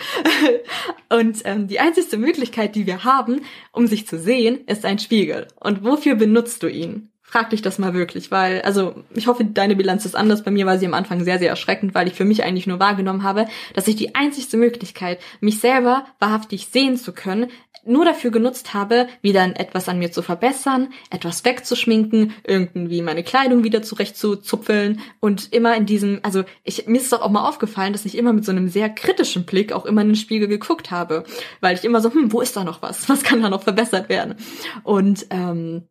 Und 1.09 1.41
ähm, 1.45 1.67
die 1.67 1.79
einzigste 1.79 2.17
Möglichkeit, 2.17 2.75
die 2.75 2.85
wir 2.85 3.03
haben, 3.03 3.41
um 3.71 3.87
sich 3.87 4.07
zu 4.07 4.19
sehen, 4.19 4.61
ist 4.67 4.85
ein 4.85 4.99
Spiegel. 4.99 5.47
Und 5.59 5.83
wofür 5.83 6.15
benutzt 6.15 6.63
du 6.63 6.67
ihn? 6.67 7.11
Frag 7.29 7.51
dich 7.51 7.61
das 7.61 7.77
mal 7.77 7.93
wirklich, 7.93 8.31
weil, 8.31 8.61
also 8.63 8.95
ich 9.13 9.27
hoffe, 9.27 9.45
deine 9.45 9.75
Bilanz 9.75 10.03
ist 10.03 10.15
anders. 10.15 10.43
Bei 10.43 10.49
mir 10.49 10.65
war 10.65 10.79
sie 10.79 10.87
am 10.87 10.95
Anfang 10.95 11.23
sehr, 11.23 11.37
sehr 11.37 11.49
erschreckend, 11.49 11.93
weil 11.93 12.07
ich 12.07 12.15
für 12.15 12.25
mich 12.25 12.43
eigentlich 12.43 12.65
nur 12.65 12.79
wahrgenommen 12.79 13.21
habe, 13.21 13.45
dass 13.75 13.87
ich 13.87 13.95
die 13.95 14.15
einzigste 14.15 14.57
Möglichkeit, 14.57 15.19
mich 15.39 15.59
selber 15.59 16.05
wahrhaftig 16.17 16.67
sehen 16.71 16.97
zu 16.97 17.13
können, 17.13 17.51
nur 17.85 18.03
dafür 18.03 18.31
genutzt 18.31 18.73
habe, 18.73 19.07
wieder 19.21 19.43
etwas 19.59 19.87
an 19.87 19.99
mir 19.99 20.11
zu 20.11 20.23
verbessern, 20.23 20.89
etwas 21.11 21.45
wegzuschminken, 21.45 22.33
irgendwie 22.43 23.01
meine 23.03 23.23
Kleidung 23.23 23.63
wieder 23.63 23.83
zurechtzuzupfeln 23.83 24.99
und 25.19 25.53
immer 25.53 25.75
in 25.75 25.85
diesem, 25.85 26.19
also 26.23 26.43
ich, 26.63 26.87
mir 26.87 26.99
ist 26.99 27.13
doch 27.13 27.21
auch 27.21 27.29
mal 27.29 27.47
aufgefallen, 27.47 27.93
dass 27.93 28.05
ich 28.05 28.17
immer 28.17 28.33
mit 28.33 28.43
so 28.43 28.51
einem 28.51 28.69
sehr 28.69 28.89
kritischen 28.89 29.45
Blick 29.45 29.71
auch 29.71 29.85
immer 29.85 30.01
in 30.01 30.09
den 30.09 30.15
Spiegel 30.15 30.47
geguckt 30.47 30.89
habe, 30.89 31.23
weil 31.61 31.75
ich 31.75 31.85
immer 31.85 32.01
so, 32.01 32.11
hm, 32.11 32.33
wo 32.33 32.41
ist 32.41 32.57
da 32.57 32.63
noch 32.63 32.81
was? 32.81 33.07
Was 33.07 33.23
kann 33.23 33.41
da 33.41 33.49
noch 33.49 33.63
verbessert 33.63 34.09
werden? 34.09 34.35
Und 34.83 35.27
ähm, 35.29 35.83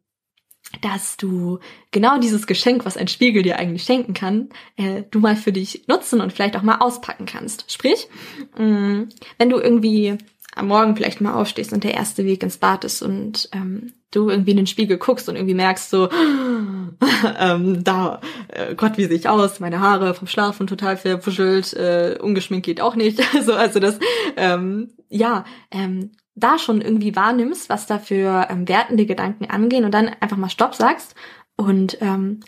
dass 0.83 1.17
du 1.17 1.59
genau 1.91 2.19
dieses 2.19 2.47
Geschenk, 2.47 2.85
was 2.85 2.97
ein 2.97 3.09
Spiegel 3.09 3.43
dir 3.43 3.59
eigentlich 3.59 3.85
schenken 3.85 4.15
kann, 4.15 4.51
äh, 4.77 5.05
du 5.11 5.19
mal 5.19 5.37
für 5.37 5.53
dich 5.53 5.85
nutzen 5.89 6.21
und 6.21 6.33
vielleicht 6.33 6.57
auch 6.57 6.63
mal 6.63 6.79
auspacken 6.79 7.27
kannst. 7.27 7.73
Sprich, 7.73 8.09
mh, 8.57 8.65
mm, 8.65 9.09
wenn 9.39 9.51
du 9.51 9.59
irgendwie 9.59 10.19
am 10.55 10.69
Morgen 10.69 10.97
vielleicht 10.97 11.21
mal 11.21 11.35
aufstehst 11.35 11.73
und 11.73 11.85
der 11.85 11.95
erste 11.95 12.25
Weg 12.25 12.43
ins 12.43 12.59
Bad 12.59 12.85
ist 12.85 13.01
und 13.03 13.49
ähm, 13.53 13.93
du 14.11 14.29
irgendwie 14.31 14.53
in 14.53 14.57
den 14.57 14.67
Spiegel 14.67 14.99
guckst 14.99 15.29
und 15.29 15.37
irgendwie 15.37 15.55
merkst 15.55 15.91
so, 15.91 16.09
ähm, 17.39 17.85
da, 17.85 18.21
äh, 18.49 18.75
Gott, 18.75 18.99
wie 18.99 19.05
sehe 19.05 19.17
ich 19.17 19.29
aus, 19.29 19.61
meine 19.61 19.81
Haare 19.81 20.15
vom 20.15 20.27
Schlafen 20.27 20.67
total 20.67 20.97
verpuschelt, 20.97 21.73
äh, 21.75 22.19
ungeschminkt 22.21 22.67
geht 22.67 22.81
auch 22.81 22.97
nicht. 22.97 23.21
so, 23.45 23.55
also 23.55 23.79
das, 23.79 23.99
ähm, 24.37 24.91
ja, 25.09 25.45
ähm, 25.71 26.13
da 26.41 26.59
schon 26.59 26.81
irgendwie 26.81 27.17
wahrnimmst, 27.17 27.69
was 27.69 27.87
da 27.87 27.99
für 27.99 28.47
ähm, 28.51 28.69
wertende 28.69 29.07
Gedanken 29.07 29.47
angehen 29.47 29.85
und 29.85 29.93
dann 29.93 30.09
einfach 30.21 30.37
mal 30.37 30.51
Stopp 30.51 30.75
sagst 30.75 31.15
und 31.57 31.99
ähm, 32.01 32.41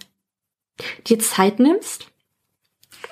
dir 1.06 1.18
Zeit 1.18 1.58
nimmst, 1.58 2.06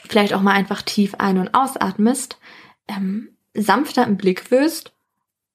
vielleicht 0.08 0.34
auch 0.34 0.42
mal 0.42 0.52
einfach 0.52 0.82
tief 0.82 1.14
ein- 1.18 1.38
und 1.38 1.54
ausatmest, 1.54 2.38
ähm, 2.88 3.30
sanfter 3.54 4.06
im 4.06 4.16
Blick 4.16 4.50
wirst 4.50 4.92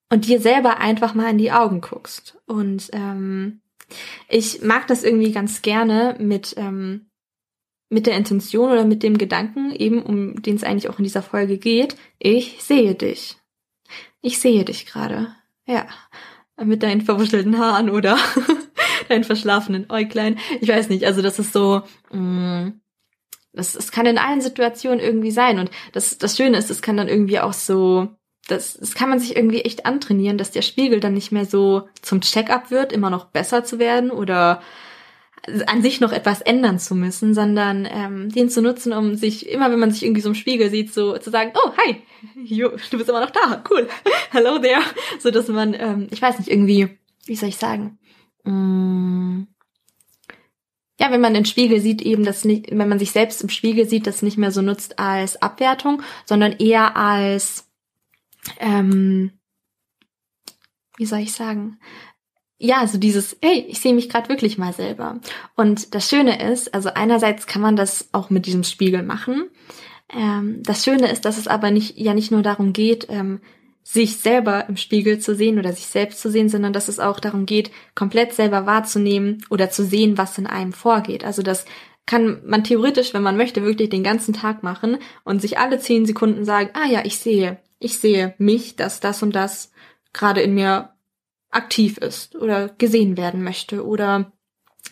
und 0.09 0.27
dir 0.27 0.39
selber 0.39 0.79
einfach 0.79 1.13
mal 1.13 1.29
in 1.29 1.37
die 1.37 1.51
Augen 1.51 1.81
guckst. 1.81 2.37
Und 2.45 2.89
ähm, 2.93 3.61
ich 4.27 4.61
mag 4.61 4.87
das 4.87 5.03
irgendwie 5.03 5.31
ganz 5.31 5.61
gerne 5.61 6.15
mit 6.19 6.55
ähm, 6.57 7.07
mit 7.93 8.07
der 8.07 8.17
Intention 8.17 8.71
oder 8.71 8.85
mit 8.85 9.03
dem 9.03 9.17
Gedanken, 9.17 9.71
eben 9.71 10.01
um 10.01 10.41
den 10.41 10.55
es 10.55 10.63
eigentlich 10.63 10.89
auch 10.89 10.97
in 10.97 11.03
dieser 11.03 11.21
Folge 11.21 11.57
geht, 11.57 11.95
ich 12.17 12.57
sehe 12.61 12.95
dich. 12.95 13.37
Ich 14.23 14.39
sehe 14.39 14.63
dich 14.63 14.85
gerade. 14.85 15.35
Ja. 15.67 15.85
Mit 16.63 16.81
deinen 16.81 17.01
verwuschelten 17.01 17.59
Haaren 17.59 17.89
oder 17.89 18.17
deinen 19.09 19.25
verschlafenen 19.25 19.91
Äuglein. 19.91 20.39
Ich 20.61 20.69
weiß 20.69 20.87
nicht, 20.89 21.05
also 21.05 21.21
das 21.21 21.39
ist 21.39 21.51
so, 21.51 21.81
mh, 22.11 22.65
mm, 22.65 22.81
das, 23.51 23.73
das 23.73 23.91
kann 23.91 24.05
in 24.05 24.17
allen 24.17 24.39
Situationen 24.39 24.99
irgendwie 24.99 25.31
sein. 25.31 25.59
Und 25.59 25.71
das, 25.91 26.17
das 26.17 26.37
Schöne 26.37 26.57
ist, 26.57 26.71
es 26.71 26.81
kann 26.81 26.95
dann 26.95 27.09
irgendwie 27.09 27.39
auch 27.39 27.51
so, 27.51 28.07
das, 28.47 28.75
das 28.75 28.95
kann 28.95 29.09
man 29.09 29.19
sich 29.19 29.35
irgendwie 29.35 29.61
echt 29.61 29.85
antrainieren, 29.85 30.37
dass 30.37 30.51
der 30.51 30.61
Spiegel 30.61 31.01
dann 31.01 31.13
nicht 31.13 31.33
mehr 31.33 31.45
so 31.45 31.89
zum 32.01 32.21
Check-up 32.21 32.71
wird, 32.71 32.93
immer 32.93 33.09
noch 33.09 33.25
besser 33.25 33.65
zu 33.65 33.77
werden 33.77 34.09
oder 34.09 34.61
an 35.67 35.81
sich 35.81 35.99
noch 35.99 36.13
etwas 36.13 36.41
ändern 36.41 36.79
zu 36.79 36.95
müssen, 36.95 37.33
sondern 37.33 37.87
ähm, 37.89 38.29
den 38.29 38.49
zu 38.49 38.61
nutzen, 38.61 38.93
um 38.93 39.15
sich 39.15 39.49
immer, 39.49 39.71
wenn 39.71 39.79
man 39.79 39.91
sich 39.91 40.03
irgendwie 40.03 40.21
so 40.21 40.29
im 40.29 40.35
Spiegel 40.35 40.69
sieht, 40.69 40.93
so 40.93 41.17
zu 41.17 41.29
sagen, 41.31 41.51
oh 41.55 41.71
hi, 41.77 42.01
jo, 42.43 42.69
du 42.69 42.97
bist 42.97 43.09
immer 43.09 43.19
noch 43.19 43.31
da, 43.31 43.63
cool, 43.69 43.89
hello 44.31 44.59
there, 44.59 44.81
so 45.19 45.31
dass 45.31 45.47
man, 45.49 45.73
ähm, 45.73 46.07
ich 46.11 46.21
weiß 46.21 46.39
nicht 46.39 46.49
irgendwie, 46.49 46.97
wie 47.25 47.35
soll 47.35 47.49
ich 47.49 47.57
sagen, 47.57 47.99
mm, 48.45 49.43
ja, 50.99 51.11
wenn 51.11 51.21
man 51.21 51.33
den 51.33 51.45
Spiegel 51.45 51.81
sieht, 51.81 52.01
eben 52.01 52.23
das 52.23 52.45
nicht, 52.45 52.71
wenn 52.71 52.87
man 52.87 52.99
sich 52.99 53.11
selbst 53.11 53.41
im 53.41 53.49
Spiegel 53.49 53.87
sieht, 53.87 54.07
das 54.07 54.21
nicht 54.21 54.37
mehr 54.37 54.51
so 54.51 54.61
nutzt 54.61 54.99
als 54.99 55.41
Abwertung, 55.41 56.01
sondern 56.23 56.53
eher 56.53 56.95
als, 56.95 57.69
ähm, 58.59 59.31
wie 60.95 61.05
soll 61.05 61.19
ich 61.19 61.33
sagen, 61.33 61.79
ja, 62.63 62.79
also 62.79 62.97
dieses, 62.97 63.35
hey, 63.41 63.65
ich 63.67 63.81
sehe 63.81 63.93
mich 63.93 64.07
gerade 64.07 64.29
wirklich 64.29 64.57
mal 64.57 64.71
selber. 64.71 65.19
Und 65.57 65.93
das 65.93 66.09
Schöne 66.09 66.41
ist, 66.49 66.73
also 66.73 66.89
einerseits 66.93 67.45
kann 67.45 67.61
man 67.61 67.75
das 67.75 68.07
auch 68.13 68.29
mit 68.29 68.45
diesem 68.45 68.63
Spiegel 68.63 69.03
machen. 69.03 69.49
Ähm, 70.09 70.63
das 70.63 70.85
Schöne 70.85 71.11
ist, 71.11 71.25
dass 71.25 71.37
es 71.37 71.49
aber 71.49 71.71
nicht, 71.71 71.97
ja 71.97 72.13
nicht 72.13 72.31
nur 72.31 72.41
darum 72.41 72.71
geht, 72.71 73.07
ähm, 73.09 73.41
sich 73.83 74.15
selber 74.15 74.69
im 74.69 74.77
Spiegel 74.77 75.19
zu 75.19 75.35
sehen 75.35 75.59
oder 75.59 75.73
sich 75.73 75.87
selbst 75.87 76.21
zu 76.21 76.31
sehen, 76.31 76.47
sondern 76.47 76.71
dass 76.71 76.87
es 76.87 77.01
auch 77.01 77.19
darum 77.19 77.45
geht, 77.45 77.69
komplett 77.95 78.31
selber 78.31 78.65
wahrzunehmen 78.65 79.43
oder 79.49 79.69
zu 79.69 79.83
sehen, 79.83 80.17
was 80.17 80.37
in 80.37 80.47
einem 80.47 80.71
vorgeht. 80.71 81.25
Also 81.25 81.41
das 81.41 81.65
kann 82.05 82.43
man 82.45 82.63
theoretisch, 82.63 83.13
wenn 83.13 83.23
man 83.23 83.35
möchte, 83.35 83.63
wirklich 83.63 83.89
den 83.89 84.03
ganzen 84.03 84.33
Tag 84.33 84.63
machen 84.63 84.99
und 85.25 85.41
sich 85.41 85.59
alle 85.59 85.79
zehn 85.79 86.05
Sekunden 86.05 86.45
sagen, 86.45 86.69
ah 86.75 86.87
ja, 86.87 87.03
ich 87.03 87.17
sehe, 87.17 87.59
ich 87.79 87.99
sehe 87.99 88.35
mich, 88.37 88.77
dass 88.77 89.01
das 89.01 89.21
und 89.21 89.35
das 89.35 89.73
gerade 90.13 90.39
in 90.39 90.53
mir 90.53 90.92
aktiv 91.55 91.97
ist 91.97 92.35
oder 92.35 92.69
gesehen 92.69 93.17
werden 93.17 93.43
möchte 93.43 93.85
oder 93.85 94.31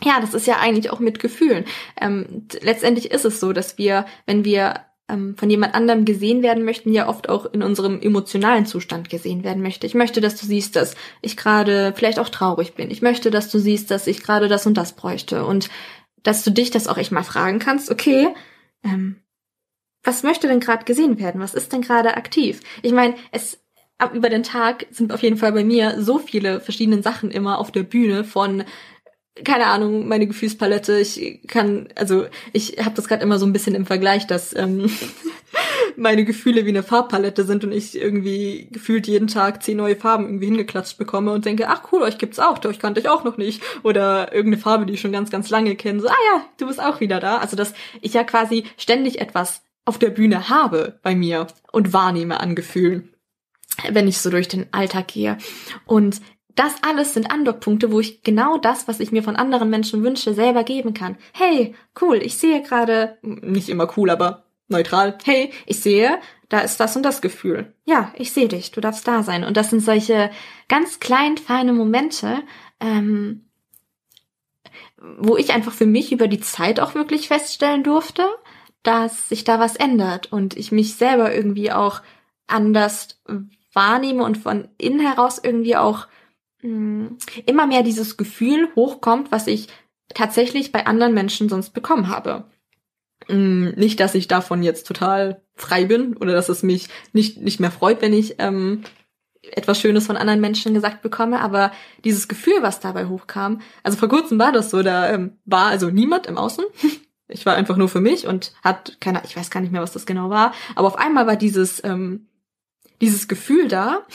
ja, 0.03 0.19
das 0.19 0.33
ist 0.33 0.47
ja 0.47 0.57
eigentlich 0.57 0.89
auch 0.89 0.99
mit 0.99 1.19
Gefühlen. 1.19 1.65
Ähm, 1.99 2.47
letztendlich 2.61 3.11
ist 3.11 3.25
es 3.25 3.39
so, 3.39 3.53
dass 3.53 3.77
wir, 3.77 4.05
wenn 4.25 4.45
wir 4.45 4.85
ähm, 5.11 5.35
von 5.35 5.49
jemand 5.49 5.75
anderem 5.75 6.05
gesehen 6.05 6.41
werden 6.41 6.63
möchten, 6.63 6.93
ja 6.93 7.07
oft 7.07 7.29
auch 7.29 7.45
in 7.53 7.61
unserem 7.61 7.99
emotionalen 8.01 8.65
Zustand 8.65 9.09
gesehen 9.09 9.43
werden 9.43 9.61
möchte. 9.61 9.85
Ich 9.85 9.93
möchte, 9.93 10.21
dass 10.21 10.39
du 10.39 10.45
siehst, 10.45 10.75
dass 10.75 10.95
ich 11.21 11.37
gerade 11.37 11.93
vielleicht 11.95 12.19
auch 12.19 12.29
traurig 12.29 12.73
bin. 12.73 12.89
Ich 12.89 13.01
möchte, 13.01 13.29
dass 13.29 13.49
du 13.51 13.59
siehst, 13.59 13.91
dass 13.91 14.07
ich 14.07 14.23
gerade 14.23 14.47
das 14.47 14.65
und 14.65 14.75
das 14.75 14.93
bräuchte. 14.93 15.45
Und 15.45 15.69
dass 16.23 16.43
du 16.43 16.51
dich 16.51 16.71
das 16.71 16.87
auch 16.87 16.97
echt 16.97 17.11
mal 17.11 17.23
fragen 17.23 17.59
kannst, 17.59 17.91
okay, 17.91 18.29
ähm, 18.83 19.17
was 20.03 20.23
möchte 20.23 20.47
denn 20.47 20.59
gerade 20.59 20.85
gesehen 20.85 21.19
werden? 21.19 21.41
Was 21.41 21.53
ist 21.53 21.73
denn 21.73 21.81
gerade 21.81 22.15
aktiv? 22.15 22.61
Ich 22.81 22.91
meine, 22.91 23.15
es 23.31 23.60
ab 24.01 24.13
über 24.13 24.29
den 24.29 24.43
Tag 24.43 24.87
sind 24.91 25.13
auf 25.13 25.21
jeden 25.21 25.37
Fall 25.37 25.51
bei 25.51 25.63
mir 25.63 26.01
so 26.01 26.17
viele 26.17 26.59
verschiedene 26.59 27.01
Sachen 27.01 27.31
immer 27.31 27.59
auf 27.59 27.71
der 27.71 27.83
Bühne 27.83 28.23
von 28.23 28.63
keine 29.45 29.67
Ahnung, 29.67 30.07
meine 30.07 30.27
Gefühlspalette. 30.27 30.99
Ich 30.99 31.41
kann, 31.47 31.87
also 31.95 32.25
ich 32.51 32.77
habe 32.79 32.95
das 32.95 33.07
gerade 33.07 33.23
immer 33.23 33.39
so 33.39 33.45
ein 33.45 33.53
bisschen 33.53 33.75
im 33.75 33.85
Vergleich, 33.85 34.27
dass 34.27 34.53
ähm, 34.55 34.91
meine 35.95 36.25
Gefühle 36.25 36.65
wie 36.65 36.69
eine 36.69 36.83
Farbpalette 36.83 37.45
sind 37.45 37.63
und 37.63 37.71
ich 37.71 37.99
irgendwie 37.99 38.67
gefühlt 38.71 39.07
jeden 39.07 39.27
Tag 39.27 39.63
zehn 39.63 39.77
neue 39.77 39.95
Farben 39.95 40.25
irgendwie 40.25 40.47
hingeklatscht 40.47 40.97
bekomme 40.97 41.31
und 41.31 41.45
denke, 41.45 41.69
ach 41.69 41.91
cool, 41.91 42.01
euch 42.01 42.17
gibt's 42.17 42.39
auch, 42.39 42.63
euch 42.65 42.79
kannte 42.79 42.99
ich 42.99 43.09
auch 43.09 43.23
noch 43.23 43.37
nicht. 43.37 43.63
Oder 43.83 44.33
irgendeine 44.33 44.61
Farbe, 44.61 44.85
die 44.85 44.93
ich 44.93 45.01
schon 45.01 45.13
ganz, 45.13 45.29
ganz 45.29 45.49
lange 45.49 45.75
kenne. 45.75 46.01
So, 46.01 46.09
ah 46.09 46.23
ja, 46.33 46.45
du 46.57 46.67
bist 46.67 46.81
auch 46.81 46.99
wieder 46.99 47.19
da. 47.19 47.37
Also 47.37 47.55
dass 47.55 47.73
ich 48.01 48.13
ja 48.13 48.23
quasi 48.23 48.65
ständig 48.77 49.21
etwas 49.21 49.63
auf 49.85 49.97
der 49.97 50.09
Bühne 50.09 50.49
habe 50.49 50.99
bei 51.03 51.15
mir 51.15 51.47
und 51.71 51.93
wahrnehme 51.93 52.39
an 52.39 52.55
Gefühlen 52.55 53.11
wenn 53.89 54.07
ich 54.07 54.19
so 54.19 54.29
durch 54.29 54.47
den 54.47 54.71
Alltag 54.73 55.09
gehe. 55.09 55.37
Und 55.85 56.21
das 56.55 56.75
alles 56.81 57.13
sind 57.13 57.31
Andockpunkte, 57.31 57.91
wo 57.91 57.99
ich 57.99 58.23
genau 58.23 58.57
das, 58.57 58.87
was 58.87 58.99
ich 58.99 59.11
mir 59.11 59.23
von 59.23 59.35
anderen 59.35 59.69
Menschen 59.69 60.03
wünsche, 60.03 60.33
selber 60.33 60.63
geben 60.63 60.93
kann. 60.93 61.17
Hey, 61.33 61.75
cool, 62.01 62.17
ich 62.17 62.37
sehe 62.37 62.61
gerade, 62.61 63.17
nicht 63.21 63.69
immer 63.69 63.87
cool, 63.97 64.09
aber 64.09 64.45
neutral, 64.67 65.17
hey, 65.23 65.51
ich 65.65 65.79
sehe, 65.79 66.19
da 66.49 66.59
ist 66.59 66.79
das 66.79 66.95
und 66.95 67.03
das 67.03 67.21
Gefühl. 67.21 67.73
Ja, 67.85 68.11
ich 68.15 68.31
sehe 68.31 68.47
dich, 68.47 68.71
du 68.71 68.81
darfst 68.81 69.07
da 69.07 69.23
sein. 69.23 69.43
Und 69.43 69.55
das 69.55 69.69
sind 69.69 69.81
solche 69.81 70.31
ganz 70.67 70.99
klein, 70.99 71.37
feine 71.37 71.73
Momente, 71.73 72.43
ähm, 72.79 73.45
wo 74.97 75.37
ich 75.37 75.53
einfach 75.53 75.73
für 75.73 75.85
mich 75.85 76.11
über 76.11 76.27
die 76.27 76.41
Zeit 76.41 76.79
auch 76.79 76.95
wirklich 76.95 77.27
feststellen 77.27 77.83
durfte, 77.83 78.27
dass 78.83 79.29
sich 79.29 79.43
da 79.43 79.59
was 79.59 79.75
ändert 79.75 80.31
und 80.31 80.57
ich 80.57 80.71
mich 80.71 80.95
selber 80.95 81.33
irgendwie 81.33 81.71
auch 81.71 82.01
anders 82.47 83.21
wahrnehme 83.73 84.23
und 84.23 84.37
von 84.37 84.67
innen 84.77 84.99
heraus 84.99 85.39
irgendwie 85.41 85.75
auch 85.75 86.07
mh, 86.61 87.09
hm, 87.09 87.17
immer 87.45 87.67
mehr 87.67 87.83
dieses 87.83 88.17
Gefühl 88.17 88.69
hochkommt, 88.75 89.31
was 89.31 89.47
ich 89.47 89.67
tatsächlich 90.13 90.71
bei 90.71 90.85
anderen 90.85 91.13
Menschen 91.13 91.49
sonst 91.49 91.71
bekommen 91.71 92.09
habe. 92.09 92.45
Mh, 93.27 93.35
hm, 93.35 93.69
nicht, 93.75 93.99
dass 93.99 94.15
ich 94.15 94.27
davon 94.27 94.63
jetzt 94.63 94.87
total 94.87 95.41
frei 95.55 95.85
bin 95.85 96.17
oder 96.17 96.33
dass 96.33 96.49
es 96.49 96.63
mich 96.63 96.89
nicht, 97.13 97.41
nicht 97.41 97.59
mehr 97.59 97.71
freut, 97.71 98.01
wenn 98.01 98.13
ich 98.13 98.35
ähm, 98.39 98.83
etwas 99.41 99.79
Schönes 99.79 100.05
von 100.05 100.17
anderen 100.17 100.41
Menschen 100.41 100.73
gesagt 100.73 101.01
bekomme, 101.01 101.39
aber 101.39 101.71
dieses 102.03 102.27
Gefühl, 102.27 102.61
was 102.61 102.79
dabei 102.79 103.07
hochkam, 103.07 103.61
also 103.83 103.97
vor 103.97 104.09
kurzem 104.09 104.37
war 104.39 104.51
das 104.51 104.69
so, 104.69 104.83
da 104.83 105.09
ähm, 105.09 105.37
war 105.45 105.67
also 105.67 105.89
niemand 105.89 106.27
im 106.27 106.37
Außen. 106.37 106.65
Ich 107.33 107.45
war 107.45 107.55
einfach 107.55 107.77
nur 107.77 107.87
für 107.87 108.01
mich 108.01 108.27
und 108.27 108.51
hat 108.61 108.97
keine, 108.99 109.21
ich 109.23 109.37
weiß 109.37 109.49
gar 109.49 109.61
nicht 109.61 109.71
mehr, 109.71 109.81
was 109.81 109.93
das 109.93 110.05
genau 110.05 110.29
war, 110.29 110.53
aber 110.75 110.87
auf 110.87 110.97
einmal 110.97 111.27
war 111.27 111.37
dieses 111.37 111.81
ähm, 111.81 112.27
dieses 113.01 113.27
Gefühl 113.27 113.67
da, 113.67 114.05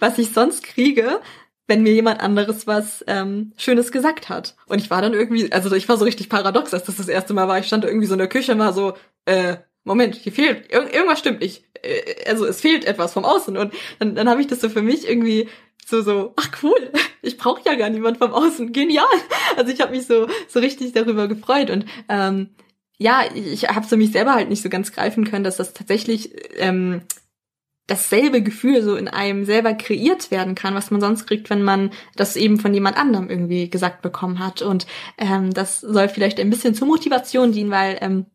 was 0.00 0.18
ich 0.18 0.32
sonst 0.32 0.64
kriege, 0.64 1.20
wenn 1.66 1.82
mir 1.82 1.92
jemand 1.92 2.20
anderes 2.20 2.66
was 2.66 3.04
ähm, 3.06 3.52
Schönes 3.56 3.90
gesagt 3.92 4.28
hat. 4.28 4.56
Und 4.66 4.80
ich 4.80 4.90
war 4.90 5.00
dann 5.00 5.14
irgendwie, 5.14 5.50
also 5.52 5.74
ich 5.74 5.88
war 5.88 5.96
so 5.96 6.04
richtig 6.04 6.28
paradox, 6.28 6.74
als 6.74 6.84
das 6.84 6.96
das 6.96 7.08
erste 7.08 7.32
Mal 7.32 7.48
war. 7.48 7.58
Ich 7.58 7.66
stand 7.66 7.84
irgendwie 7.84 8.06
so 8.06 8.14
in 8.14 8.18
der 8.18 8.28
Küche 8.28 8.52
und 8.52 8.58
war 8.58 8.72
so, 8.72 8.94
äh, 9.24 9.56
Moment, 9.84 10.14
hier 10.14 10.32
fehlt, 10.32 10.72
ir 10.72 10.92
irgendwas 10.92 11.18
stimmt 11.18 11.40
nicht. 11.40 11.64
Äh, 11.82 12.28
also 12.28 12.44
es 12.44 12.60
fehlt 12.60 12.84
etwas 12.84 13.12
vom 13.12 13.24
Außen. 13.24 13.56
Und 13.56 13.72
dann, 13.98 14.14
dann 14.14 14.28
habe 14.28 14.40
ich 14.40 14.46
das 14.46 14.60
so 14.60 14.68
für 14.68 14.82
mich 14.82 15.08
irgendwie 15.08 15.48
so, 15.86 16.02
so, 16.02 16.32
ach 16.36 16.50
cool, 16.62 16.90
ich 17.22 17.38
brauche 17.38 17.62
ja 17.64 17.74
gar 17.74 17.90
niemand 17.90 18.18
vom 18.18 18.32
Außen. 18.32 18.72
Genial. 18.72 19.06
Also 19.56 19.72
ich 19.72 19.80
habe 19.80 19.92
mich 19.92 20.06
so, 20.06 20.26
so 20.48 20.60
richtig 20.60 20.92
darüber 20.92 21.28
gefreut. 21.28 21.70
Und 21.70 21.86
ähm, 22.08 22.50
ja, 22.98 23.22
ich 23.34 23.68
habe 23.68 23.86
so 23.86 23.96
mich 23.96 24.12
selber 24.12 24.34
halt 24.34 24.48
nicht 24.48 24.62
so 24.62 24.68
ganz 24.68 24.92
greifen 24.92 25.24
können, 25.24 25.44
dass 25.44 25.56
das 25.56 25.72
tatsächlich 25.72 26.30
ähm, 26.58 27.02
dasselbe 27.86 28.42
Gefühl 28.42 28.82
so 28.82 28.96
in 28.96 29.08
einem 29.08 29.44
selber 29.44 29.74
kreiert 29.74 30.30
werden 30.30 30.54
kann, 30.54 30.74
was 30.74 30.90
man 30.90 31.00
sonst 31.00 31.26
kriegt, 31.26 31.50
wenn 31.50 31.62
man 31.62 31.90
das 32.16 32.36
eben 32.36 32.58
von 32.58 32.72
jemand 32.72 32.96
anderem 32.96 33.28
irgendwie 33.28 33.68
gesagt 33.68 34.00
bekommen 34.02 34.38
hat. 34.38 34.62
Und 34.62 34.86
ähm, 35.18 35.52
das 35.52 35.80
soll 35.80 36.08
vielleicht 36.08 36.40
ein 36.40 36.50
bisschen 36.50 36.74
zur 36.74 36.88
Motivation 36.88 37.52
dienen, 37.52 37.70
weil 37.70 37.98
ähm, 38.00 38.26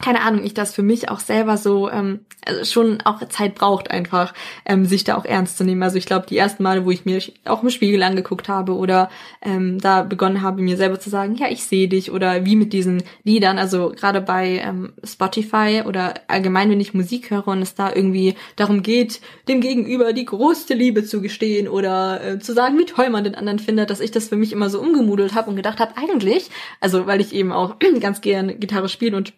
keine 0.00 0.22
Ahnung, 0.22 0.44
ich 0.44 0.54
das 0.54 0.74
für 0.74 0.82
mich 0.82 1.08
auch 1.10 1.20
selber 1.20 1.56
so 1.56 1.90
ähm, 1.90 2.20
also 2.48 2.64
schon 2.64 3.00
auch 3.02 3.26
Zeit 3.28 3.54
braucht 3.54 3.90
einfach, 3.90 4.32
ähm, 4.64 4.86
sich 4.86 5.04
da 5.04 5.16
auch 5.16 5.24
ernst 5.24 5.58
zu 5.58 5.64
nehmen. 5.64 5.82
Also 5.82 5.98
ich 5.98 6.06
glaube, 6.06 6.26
die 6.26 6.36
ersten 6.36 6.62
Male, 6.62 6.84
wo 6.84 6.90
ich 6.90 7.04
mir 7.04 7.20
auch 7.44 7.62
im 7.62 7.70
Spiegel 7.70 8.02
angeguckt 8.02 8.48
habe 8.48 8.74
oder 8.74 9.10
ähm, 9.42 9.78
da 9.78 10.02
begonnen 10.02 10.42
habe, 10.42 10.62
mir 10.62 10.76
selber 10.76 10.98
zu 10.98 11.10
sagen, 11.10 11.34
ja, 11.34 11.48
ich 11.50 11.64
sehe 11.64 11.88
dich 11.88 12.10
oder 12.10 12.44
wie 12.44 12.56
mit 12.56 12.72
diesen 12.72 13.02
Liedern, 13.24 13.58
also 13.58 13.90
gerade 13.90 14.20
bei 14.20 14.60
ähm, 14.64 14.92
Spotify 15.04 15.82
oder 15.86 16.14
allgemein, 16.28 16.70
wenn 16.70 16.80
ich 16.80 16.94
Musik 16.94 17.30
höre 17.30 17.48
und 17.48 17.62
es 17.62 17.74
da 17.74 17.92
irgendwie 17.94 18.34
darum 18.56 18.82
geht, 18.82 19.20
dem 19.48 19.60
Gegenüber 19.60 20.12
die 20.12 20.24
größte 20.24 20.74
Liebe 20.74 21.04
zu 21.04 21.20
gestehen 21.20 21.68
oder 21.68 22.24
äh, 22.24 22.38
zu 22.38 22.54
sagen, 22.54 22.78
wie 22.78 22.86
toll 22.86 23.10
man 23.10 23.24
den 23.24 23.34
anderen 23.34 23.58
findet, 23.58 23.90
dass 23.90 24.00
ich 24.00 24.10
das 24.10 24.28
für 24.28 24.36
mich 24.36 24.52
immer 24.52 24.70
so 24.70 24.80
umgemudelt 24.80 25.34
habe 25.34 25.50
und 25.50 25.56
gedacht 25.56 25.80
habe, 25.80 25.92
eigentlich, 25.96 26.50
also 26.80 27.06
weil 27.06 27.20
ich 27.20 27.34
eben 27.34 27.52
auch 27.52 27.76
ganz 28.00 28.20
gern 28.20 28.58
Gitarre 28.60 28.88
spiele 28.88 29.16
und 29.16 29.32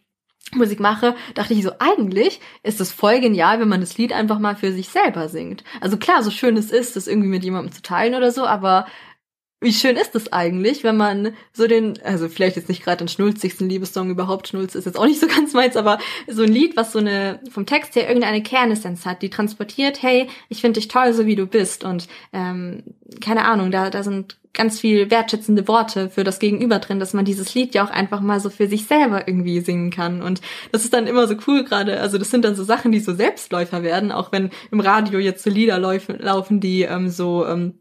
Musik 0.52 0.80
mache, 0.80 1.14
dachte 1.34 1.54
ich 1.54 1.62
so, 1.62 1.70
eigentlich 1.78 2.40
ist 2.62 2.80
es 2.80 2.92
voll 2.92 3.20
genial, 3.20 3.60
wenn 3.60 3.68
man 3.68 3.80
das 3.80 3.98
Lied 3.98 4.12
einfach 4.12 4.40
mal 4.40 4.56
für 4.56 4.72
sich 4.72 4.88
selber 4.88 5.28
singt. 5.28 5.62
Also 5.80 5.96
klar, 5.96 6.22
so 6.24 6.30
schön 6.30 6.56
es 6.56 6.72
ist, 6.72 6.96
das 6.96 7.06
irgendwie 7.06 7.28
mit 7.28 7.44
jemandem 7.44 7.72
zu 7.72 7.82
teilen 7.82 8.16
oder 8.16 8.32
so, 8.32 8.44
aber 8.46 8.86
wie 9.60 9.72
schön 9.74 9.96
ist 9.96 10.14
es 10.14 10.32
eigentlich, 10.32 10.84
wenn 10.84 10.96
man 10.96 11.34
so 11.52 11.66
den, 11.66 11.98
also 12.02 12.28
vielleicht 12.28 12.56
jetzt 12.56 12.70
nicht 12.70 12.82
gerade 12.82 12.98
den 12.98 13.08
schnulzigsten 13.08 13.68
Liebessong 13.68 14.10
überhaupt, 14.10 14.48
Schnulz 14.48 14.74
ist 14.74 14.86
jetzt 14.86 14.98
auch 14.98 15.06
nicht 15.06 15.20
so 15.20 15.26
ganz 15.34 15.52
meins, 15.52 15.76
aber 15.76 15.98
so 16.26 16.42
ein 16.42 16.52
Lied, 16.52 16.76
was 16.76 16.92
so 16.92 16.98
eine, 16.98 17.40
vom 17.50 17.66
Text 17.66 17.94
her 17.94 18.08
irgendeine 18.08 18.42
Kernessenz 18.42 19.04
hat, 19.04 19.20
die 19.20 19.28
transportiert, 19.28 20.02
hey, 20.02 20.28
ich 20.48 20.62
finde 20.62 20.80
dich 20.80 20.88
toll, 20.88 21.12
so 21.12 21.26
wie 21.26 21.36
du 21.36 21.46
bist. 21.46 21.84
Und 21.84 22.08
ähm, 22.32 22.84
keine 23.20 23.44
Ahnung, 23.44 23.70
da, 23.70 23.90
da 23.90 24.02
sind 24.02 24.38
ganz 24.52 24.80
viel 24.80 25.10
wertschätzende 25.10 25.68
Worte 25.68 26.10
für 26.10 26.24
das 26.24 26.38
Gegenüber 26.38 26.78
drin, 26.78 26.98
dass 26.98 27.12
man 27.12 27.24
dieses 27.24 27.54
Lied 27.54 27.74
ja 27.74 27.84
auch 27.84 27.90
einfach 27.90 28.20
mal 28.20 28.40
so 28.40 28.50
für 28.50 28.66
sich 28.66 28.86
selber 28.86 29.28
irgendwie 29.28 29.60
singen 29.60 29.90
kann. 29.90 30.22
Und 30.22 30.40
das 30.72 30.84
ist 30.84 30.94
dann 30.94 31.06
immer 31.06 31.28
so 31.28 31.36
cool 31.46 31.64
gerade, 31.64 32.00
also 32.00 32.18
das 32.18 32.30
sind 32.30 32.44
dann 32.44 32.56
so 32.56 32.64
Sachen, 32.64 32.92
die 32.92 33.00
so 33.00 33.14
Selbstläufer 33.14 33.82
werden, 33.82 34.10
auch 34.10 34.32
wenn 34.32 34.50
im 34.72 34.80
Radio 34.80 35.18
jetzt 35.20 35.44
so 35.44 35.50
Lieder 35.50 35.78
laufen, 35.78 36.60
die 36.60 36.82
ähm, 36.82 37.10
so 37.10 37.46
ähm, 37.46 37.74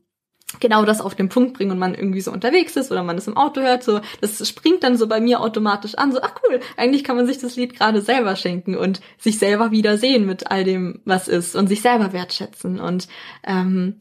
genau 0.59 0.83
das 0.85 1.01
auf 1.01 1.15
den 1.15 1.29
Punkt 1.29 1.53
bringen 1.53 1.71
und 1.71 1.79
man 1.79 1.93
irgendwie 1.93 2.21
so 2.21 2.31
unterwegs 2.31 2.75
ist 2.75 2.91
oder 2.91 3.03
man 3.03 3.17
es 3.17 3.27
im 3.27 3.38
Auto 3.38 3.62
hört, 3.62 3.83
so 3.83 4.01
das 4.21 4.47
springt 4.47 4.83
dann 4.83 4.97
so 4.97 5.07
bei 5.07 5.21
mir 5.21 5.41
automatisch 5.41 5.95
an, 5.95 6.12
so 6.12 6.19
ach 6.21 6.33
cool, 6.43 6.59
eigentlich 6.75 7.03
kann 7.03 7.15
man 7.15 7.27
sich 7.27 7.38
das 7.38 7.55
Lied 7.55 7.75
gerade 7.75 8.01
selber 8.01 8.35
schenken 8.35 8.75
und 8.75 9.01
sich 9.17 9.38
selber 9.38 9.71
wieder 9.71 9.97
sehen 9.97 10.25
mit 10.25 10.49
all 10.49 10.63
dem, 10.63 11.01
was 11.05 11.27
ist 11.27 11.55
und 11.55 11.67
sich 11.67 11.81
selber 11.81 12.13
wertschätzen 12.13 12.79
und 12.79 13.07
ähm, 13.43 13.99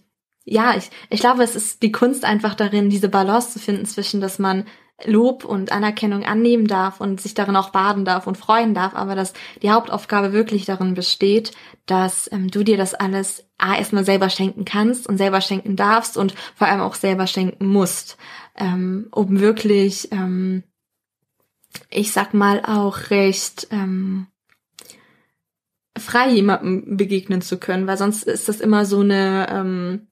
ja, 0.50 0.74
ich, 0.74 0.90
ich 1.11 1.20
glaube, 1.20 1.42
es 1.42 1.54
ist 1.54 1.82
die 1.82 1.92
Kunst 1.92 2.24
einfach 2.24 2.54
darin, 2.54 2.88
diese 2.88 3.11
Balance 3.11 3.50
zu 3.50 3.58
finden 3.58 3.84
zwischen, 3.84 4.22
dass 4.22 4.38
man 4.38 4.64
Lob 5.04 5.44
und 5.44 5.70
Anerkennung 5.70 6.24
annehmen 6.24 6.66
darf 6.66 7.00
und 7.00 7.20
sich 7.20 7.34
darin 7.34 7.56
auch 7.56 7.70
baden 7.70 8.04
darf 8.04 8.26
und 8.26 8.37
freuen 8.37 8.74
darf, 8.74 8.94
aber 8.94 9.14
dass 9.14 9.32
die 9.62 9.70
Hauptaufgabe 9.70 10.32
wirklich 10.32 10.64
darin 10.64 10.94
besteht, 10.94 11.52
dass 11.87 12.30
ähm, 12.32 12.50
du 12.50 12.64
dir 12.64 12.76
das 12.76 12.94
alles 12.94 13.44
A 13.58 13.76
erstmal 13.76 14.04
selber 14.04 14.28
schenken 14.28 14.64
kannst 14.64 15.08
und 15.08 15.16
selber 15.16 15.40
schenken 15.40 15.76
darfst 15.76 16.16
und 16.16 16.34
vor 16.56 16.66
allem 16.66 16.80
auch 16.80 16.94
selber 16.94 17.26
schenken 17.26 17.66
musst, 17.66 18.16
ähm, 18.56 19.06
um 19.12 19.38
wirklich, 19.40 20.11
ähm, 20.11 20.64
ich 21.90 22.12
sag 22.12 22.34
mal, 22.34 22.64
auch 22.64 23.11
recht 23.11 23.68
ähm, 23.70 24.26
frei 25.96 26.30
jemandem 26.30 26.96
begegnen 26.96 27.40
zu 27.40 27.58
können, 27.58 27.87
weil 27.87 27.98
sonst 27.98 28.24
ist 28.24 28.48
das 28.48 28.61
immer 28.61 28.84
so 28.84 29.00
eine 29.00 29.46
ähm, 29.50 30.08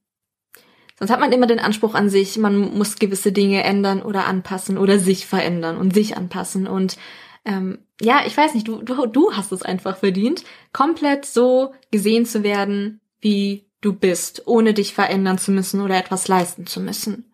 Sonst 0.98 1.10
hat 1.10 1.20
man 1.20 1.32
immer 1.32 1.46
den 1.46 1.58
Anspruch 1.58 1.94
an 1.94 2.08
sich, 2.08 2.38
man 2.38 2.56
muss 2.56 2.96
gewisse 2.96 3.32
Dinge 3.32 3.62
ändern 3.64 4.02
oder 4.02 4.26
anpassen 4.26 4.78
oder 4.78 4.98
sich 4.98 5.26
verändern 5.26 5.76
und 5.76 5.92
sich 5.92 6.16
anpassen. 6.16 6.66
Und 6.66 6.96
ähm, 7.44 7.78
ja, 8.00 8.22
ich 8.26 8.36
weiß 8.36 8.54
nicht, 8.54 8.66
du, 8.66 8.82
du, 8.82 9.06
du 9.06 9.32
hast 9.32 9.52
es 9.52 9.62
einfach 9.62 9.98
verdient, 9.98 10.44
komplett 10.72 11.26
so 11.26 11.74
gesehen 11.90 12.24
zu 12.24 12.42
werden, 12.42 13.00
wie 13.20 13.66
du 13.82 13.92
bist, 13.92 14.46
ohne 14.46 14.72
dich 14.72 14.94
verändern 14.94 15.38
zu 15.38 15.52
müssen 15.52 15.82
oder 15.82 15.96
etwas 15.98 16.28
leisten 16.28 16.66
zu 16.66 16.80
müssen. 16.80 17.32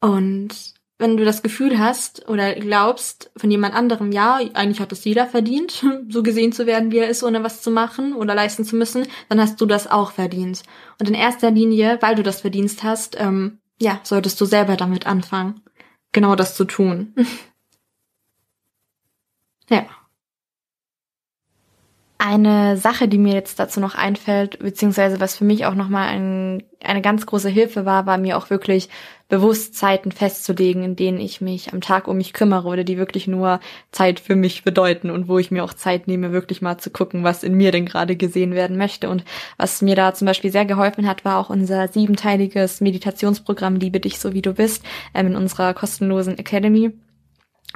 Und 0.00 0.75
wenn 0.98 1.16
du 1.16 1.24
das 1.24 1.42
Gefühl 1.42 1.78
hast 1.78 2.28
oder 2.28 2.54
glaubst 2.54 3.30
von 3.36 3.50
jemand 3.50 3.74
anderem, 3.74 4.12
ja, 4.12 4.36
eigentlich 4.54 4.80
hat 4.80 4.92
es 4.92 5.04
jeder 5.04 5.26
verdient, 5.26 5.84
so 6.08 6.22
gesehen 6.22 6.52
zu 6.52 6.66
werden, 6.66 6.90
wie 6.90 6.98
er 6.98 7.08
ist, 7.08 7.22
ohne 7.22 7.42
was 7.42 7.62
zu 7.62 7.70
machen 7.70 8.14
oder 8.14 8.34
leisten 8.34 8.64
zu 8.64 8.76
müssen, 8.76 9.06
dann 9.28 9.40
hast 9.40 9.60
du 9.60 9.66
das 9.66 9.90
auch 9.90 10.12
verdient. 10.12 10.62
Und 10.98 11.08
in 11.08 11.14
erster 11.14 11.50
Linie, 11.50 11.98
weil 12.00 12.14
du 12.14 12.22
das 12.22 12.40
verdienst 12.40 12.82
hast, 12.82 13.16
ähm, 13.20 13.58
ja, 13.78 14.00
solltest 14.04 14.40
du 14.40 14.46
selber 14.46 14.76
damit 14.76 15.06
anfangen, 15.06 15.60
genau 16.12 16.34
das 16.34 16.56
zu 16.56 16.64
tun. 16.64 17.14
ja. 19.68 19.86
Eine 22.18 22.78
Sache, 22.78 23.08
die 23.08 23.18
mir 23.18 23.34
jetzt 23.34 23.58
dazu 23.58 23.78
noch 23.78 23.94
einfällt, 23.94 24.58
beziehungsweise 24.58 25.20
was 25.20 25.36
für 25.36 25.44
mich 25.44 25.66
auch 25.66 25.74
nochmal 25.74 26.08
ein, 26.08 26.62
eine 26.82 27.02
ganz 27.02 27.26
große 27.26 27.50
Hilfe 27.50 27.84
war, 27.84 28.06
war 28.06 28.16
mir 28.16 28.38
auch 28.38 28.48
wirklich 28.48 28.88
bewusst 29.28 29.74
Zeiten 29.74 30.12
festzulegen, 30.12 30.82
in 30.82 30.96
denen 30.96 31.20
ich 31.20 31.42
mich 31.42 31.74
am 31.74 31.82
Tag 31.82 32.08
um 32.08 32.16
mich 32.16 32.32
kümmere 32.32 32.68
oder 32.68 32.84
die 32.84 32.96
wirklich 32.96 33.26
nur 33.26 33.60
Zeit 33.92 34.18
für 34.18 34.34
mich 34.34 34.64
bedeuten 34.64 35.10
und 35.10 35.28
wo 35.28 35.38
ich 35.38 35.50
mir 35.50 35.62
auch 35.62 35.74
Zeit 35.74 36.08
nehme, 36.08 36.32
wirklich 36.32 36.62
mal 36.62 36.78
zu 36.78 36.90
gucken, 36.90 37.22
was 37.22 37.42
in 37.42 37.54
mir 37.54 37.70
denn 37.70 37.84
gerade 37.84 38.16
gesehen 38.16 38.54
werden 38.54 38.78
möchte. 38.78 39.10
Und 39.10 39.22
was 39.58 39.82
mir 39.82 39.94
da 39.94 40.14
zum 40.14 40.26
Beispiel 40.26 40.50
sehr 40.50 40.64
geholfen 40.64 41.06
hat, 41.06 41.24
war 41.26 41.38
auch 41.38 41.50
unser 41.50 41.88
siebenteiliges 41.88 42.80
Meditationsprogramm 42.80 43.76
Liebe 43.76 44.00
dich 44.00 44.18
so 44.18 44.32
wie 44.32 44.42
du 44.42 44.54
bist 44.54 44.82
ähm, 45.12 45.28
in 45.28 45.36
unserer 45.36 45.74
kostenlosen 45.74 46.38
Academy 46.38 46.92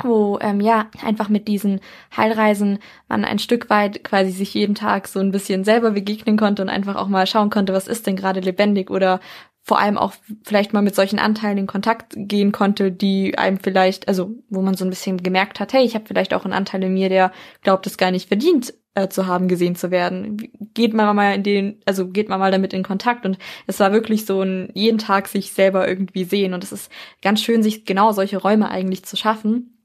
wo 0.05 0.39
ähm, 0.41 0.61
ja 0.61 0.87
einfach 1.05 1.29
mit 1.29 1.49
diesen 1.49 1.81
Heilreisen 2.17 2.79
man 3.09 3.25
ein 3.25 3.39
Stück 3.39 3.71
weit 3.71 4.05
quasi 4.05 4.31
sich 4.31 4.55
jeden 4.55 4.75
Tag 4.75 5.09
so 5.09 5.21
ein 5.21 5.31
bisschen 5.31 5.65
selber 5.65 5.93
begegnen 5.93 6.37
konnte 6.37 6.63
und 6.63 6.69
einfach 6.69 6.97
auch 6.97 7.09
mal 7.09 7.27
schauen 7.27 7.51
konnte, 7.51 7.73
was 7.73 7.89
ist 7.89 8.07
denn 8.07 8.17
gerade 8.17 8.41
lebendig 8.41 8.91
oder 8.91 9.21
vor 9.63 9.79
allem 9.79 9.99
auch 9.99 10.15
vielleicht 10.43 10.73
mal 10.73 10.83
mit 10.83 10.95
solchen 10.95 11.19
Anteilen 11.19 11.59
in 11.59 11.67
Kontakt 11.67 12.15
gehen 12.17 12.51
konnte, 12.51 12.91
die 12.91 13.37
einem 13.39 13.59
vielleicht, 13.59 14.09
also 14.09 14.35
wo 14.49 14.63
man 14.63 14.75
so 14.75 14.85
ein 14.85 14.91
bisschen 14.91 15.23
gemerkt 15.23 15.61
hat, 15.61 15.73
hey, 15.73 15.85
ich 15.85 15.95
habe 15.95 16.07
vielleicht 16.07 16.35
auch 16.35 16.45
einen 16.45 16.55
Anteil 16.55 16.83
in 16.83 16.95
mir, 16.95 17.09
der 17.09 17.33
glaubt, 17.63 17.87
es 17.87 17.99
gar 17.99 18.11
nicht 18.11 18.29
verdient 18.29 18.75
äh, 18.95 19.09
zu 19.09 19.27
haben, 19.27 19.49
gesehen 19.49 19.77
zu 19.77 19.91
werden. 19.91 20.51
Geht 20.75 20.95
man 20.95 21.15
mal 21.15 21.35
in 21.35 21.43
den, 21.43 21.81
also 21.85 22.09
geht 22.09 22.29
man 22.29 22.41
mal 22.41 22.51
damit 22.51 22.73
in 22.73 22.83
Kontakt 22.83 23.25
und 23.25 23.39
es 23.67 23.79
war 23.79 23.93
wirklich 23.93 24.27
so 24.27 24.43
ein 24.43 24.71
jeden 24.75 24.99
Tag 24.99 25.29
sich 25.29 25.53
selber 25.53 25.87
irgendwie 25.87 26.25
sehen 26.25 26.55
und 26.55 26.65
es 26.65 26.73
ist 26.73 26.91
ganz 27.23 27.43
schön, 27.43 27.63
sich 27.63 27.85
genau 27.85 28.13
solche 28.13 28.39
Räume 28.39 28.71
eigentlich 28.71 29.05
zu 29.05 29.17
schaffen 29.17 29.77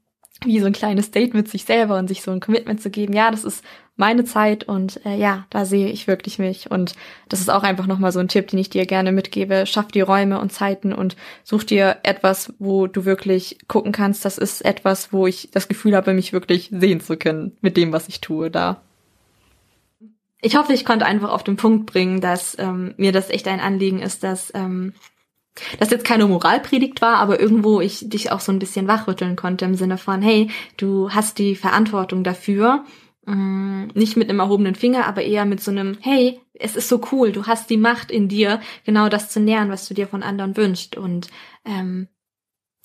wie 0.44 0.60
so 0.60 0.66
ein 0.66 0.72
kleines 0.72 1.10
Date 1.10 1.34
mit 1.34 1.48
sich 1.48 1.64
selber 1.64 1.98
und 1.98 2.08
sich 2.08 2.22
so 2.22 2.30
ein 2.30 2.40
Commitment 2.40 2.80
zu 2.80 2.90
geben, 2.90 3.14
ja, 3.14 3.30
das 3.30 3.44
ist 3.44 3.64
meine 3.96 4.24
Zeit 4.24 4.64
und 4.64 5.04
äh, 5.06 5.16
ja, 5.16 5.46
da 5.48 5.64
sehe 5.64 5.88
ich 5.88 6.06
wirklich 6.06 6.38
mich 6.38 6.70
und 6.70 6.94
das 7.28 7.40
ist 7.40 7.48
auch 7.48 7.62
einfach 7.62 7.86
nochmal 7.86 8.12
so 8.12 8.20
ein 8.20 8.28
Tipp, 8.28 8.48
den 8.48 8.58
ich 8.58 8.68
dir 8.68 8.84
gerne 8.84 9.10
mitgebe. 9.10 9.64
Schaff 9.66 9.88
dir 9.88 10.04
Räume 10.04 10.38
und 10.38 10.52
Zeiten 10.52 10.92
und 10.92 11.16
such 11.44 11.64
dir 11.64 11.98
etwas, 12.02 12.52
wo 12.58 12.86
du 12.86 13.06
wirklich 13.06 13.58
gucken 13.68 13.92
kannst, 13.92 14.24
das 14.24 14.36
ist 14.36 14.64
etwas, 14.64 15.12
wo 15.12 15.26
ich 15.26 15.50
das 15.50 15.68
Gefühl 15.68 15.96
habe, 15.96 16.12
mich 16.12 16.34
wirklich 16.34 16.70
sehen 16.70 17.00
zu 17.00 17.16
können 17.16 17.56
mit 17.62 17.76
dem, 17.76 17.92
was 17.92 18.08
ich 18.08 18.20
tue 18.20 18.50
da. 18.50 18.82
Ich 20.42 20.56
hoffe, 20.56 20.74
ich 20.74 20.84
konnte 20.84 21.06
einfach 21.06 21.30
auf 21.30 21.42
den 21.42 21.56
Punkt 21.56 21.86
bringen, 21.86 22.20
dass 22.20 22.58
ähm, 22.58 22.94
mir 22.98 23.12
das 23.12 23.30
echt 23.30 23.48
ein 23.48 23.60
Anliegen 23.60 24.00
ist, 24.00 24.22
dass 24.22 24.52
ähm, 24.54 24.92
das 25.78 25.90
jetzt 25.90 26.04
keine 26.04 26.26
Moralpredigt 26.26 27.00
war, 27.00 27.16
aber 27.16 27.40
irgendwo 27.40 27.80
ich 27.80 28.08
dich 28.08 28.32
auch 28.32 28.40
so 28.40 28.52
ein 28.52 28.58
bisschen 28.58 28.88
wachrütteln 28.88 29.36
konnte 29.36 29.64
im 29.64 29.74
Sinne 29.74 29.98
von, 29.98 30.22
hey, 30.22 30.50
du 30.76 31.10
hast 31.10 31.38
die 31.38 31.56
Verantwortung 31.56 32.24
dafür, 32.24 32.84
mm, 33.26 33.88
nicht 33.94 34.16
mit 34.16 34.28
einem 34.28 34.40
erhobenen 34.40 34.74
Finger, 34.74 35.06
aber 35.06 35.22
eher 35.22 35.44
mit 35.44 35.60
so 35.60 35.70
einem, 35.70 35.96
hey, 36.00 36.40
es 36.54 36.76
ist 36.76 36.88
so 36.88 37.00
cool, 37.12 37.32
du 37.32 37.46
hast 37.46 37.70
die 37.70 37.76
Macht 37.76 38.10
in 38.10 38.28
dir, 38.28 38.60
genau 38.84 39.08
das 39.08 39.30
zu 39.30 39.40
nähern, 39.40 39.70
was 39.70 39.88
du 39.88 39.94
dir 39.94 40.06
von 40.06 40.22
anderen 40.22 40.56
wünschst 40.56 40.96
und 40.96 41.28
ähm, 41.64 42.08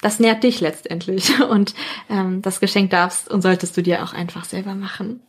das 0.01 0.19
nährt 0.19 0.43
dich 0.43 0.59
letztendlich 0.59 1.39
und 1.49 1.73
ähm, 2.09 2.41
das 2.41 2.59
Geschenk 2.59 2.89
darfst 2.89 3.29
und 3.29 3.41
solltest 3.41 3.77
du 3.77 3.83
dir 3.83 4.03
auch 4.03 4.13
einfach 4.13 4.45
selber 4.45 4.75
machen. 4.75 5.21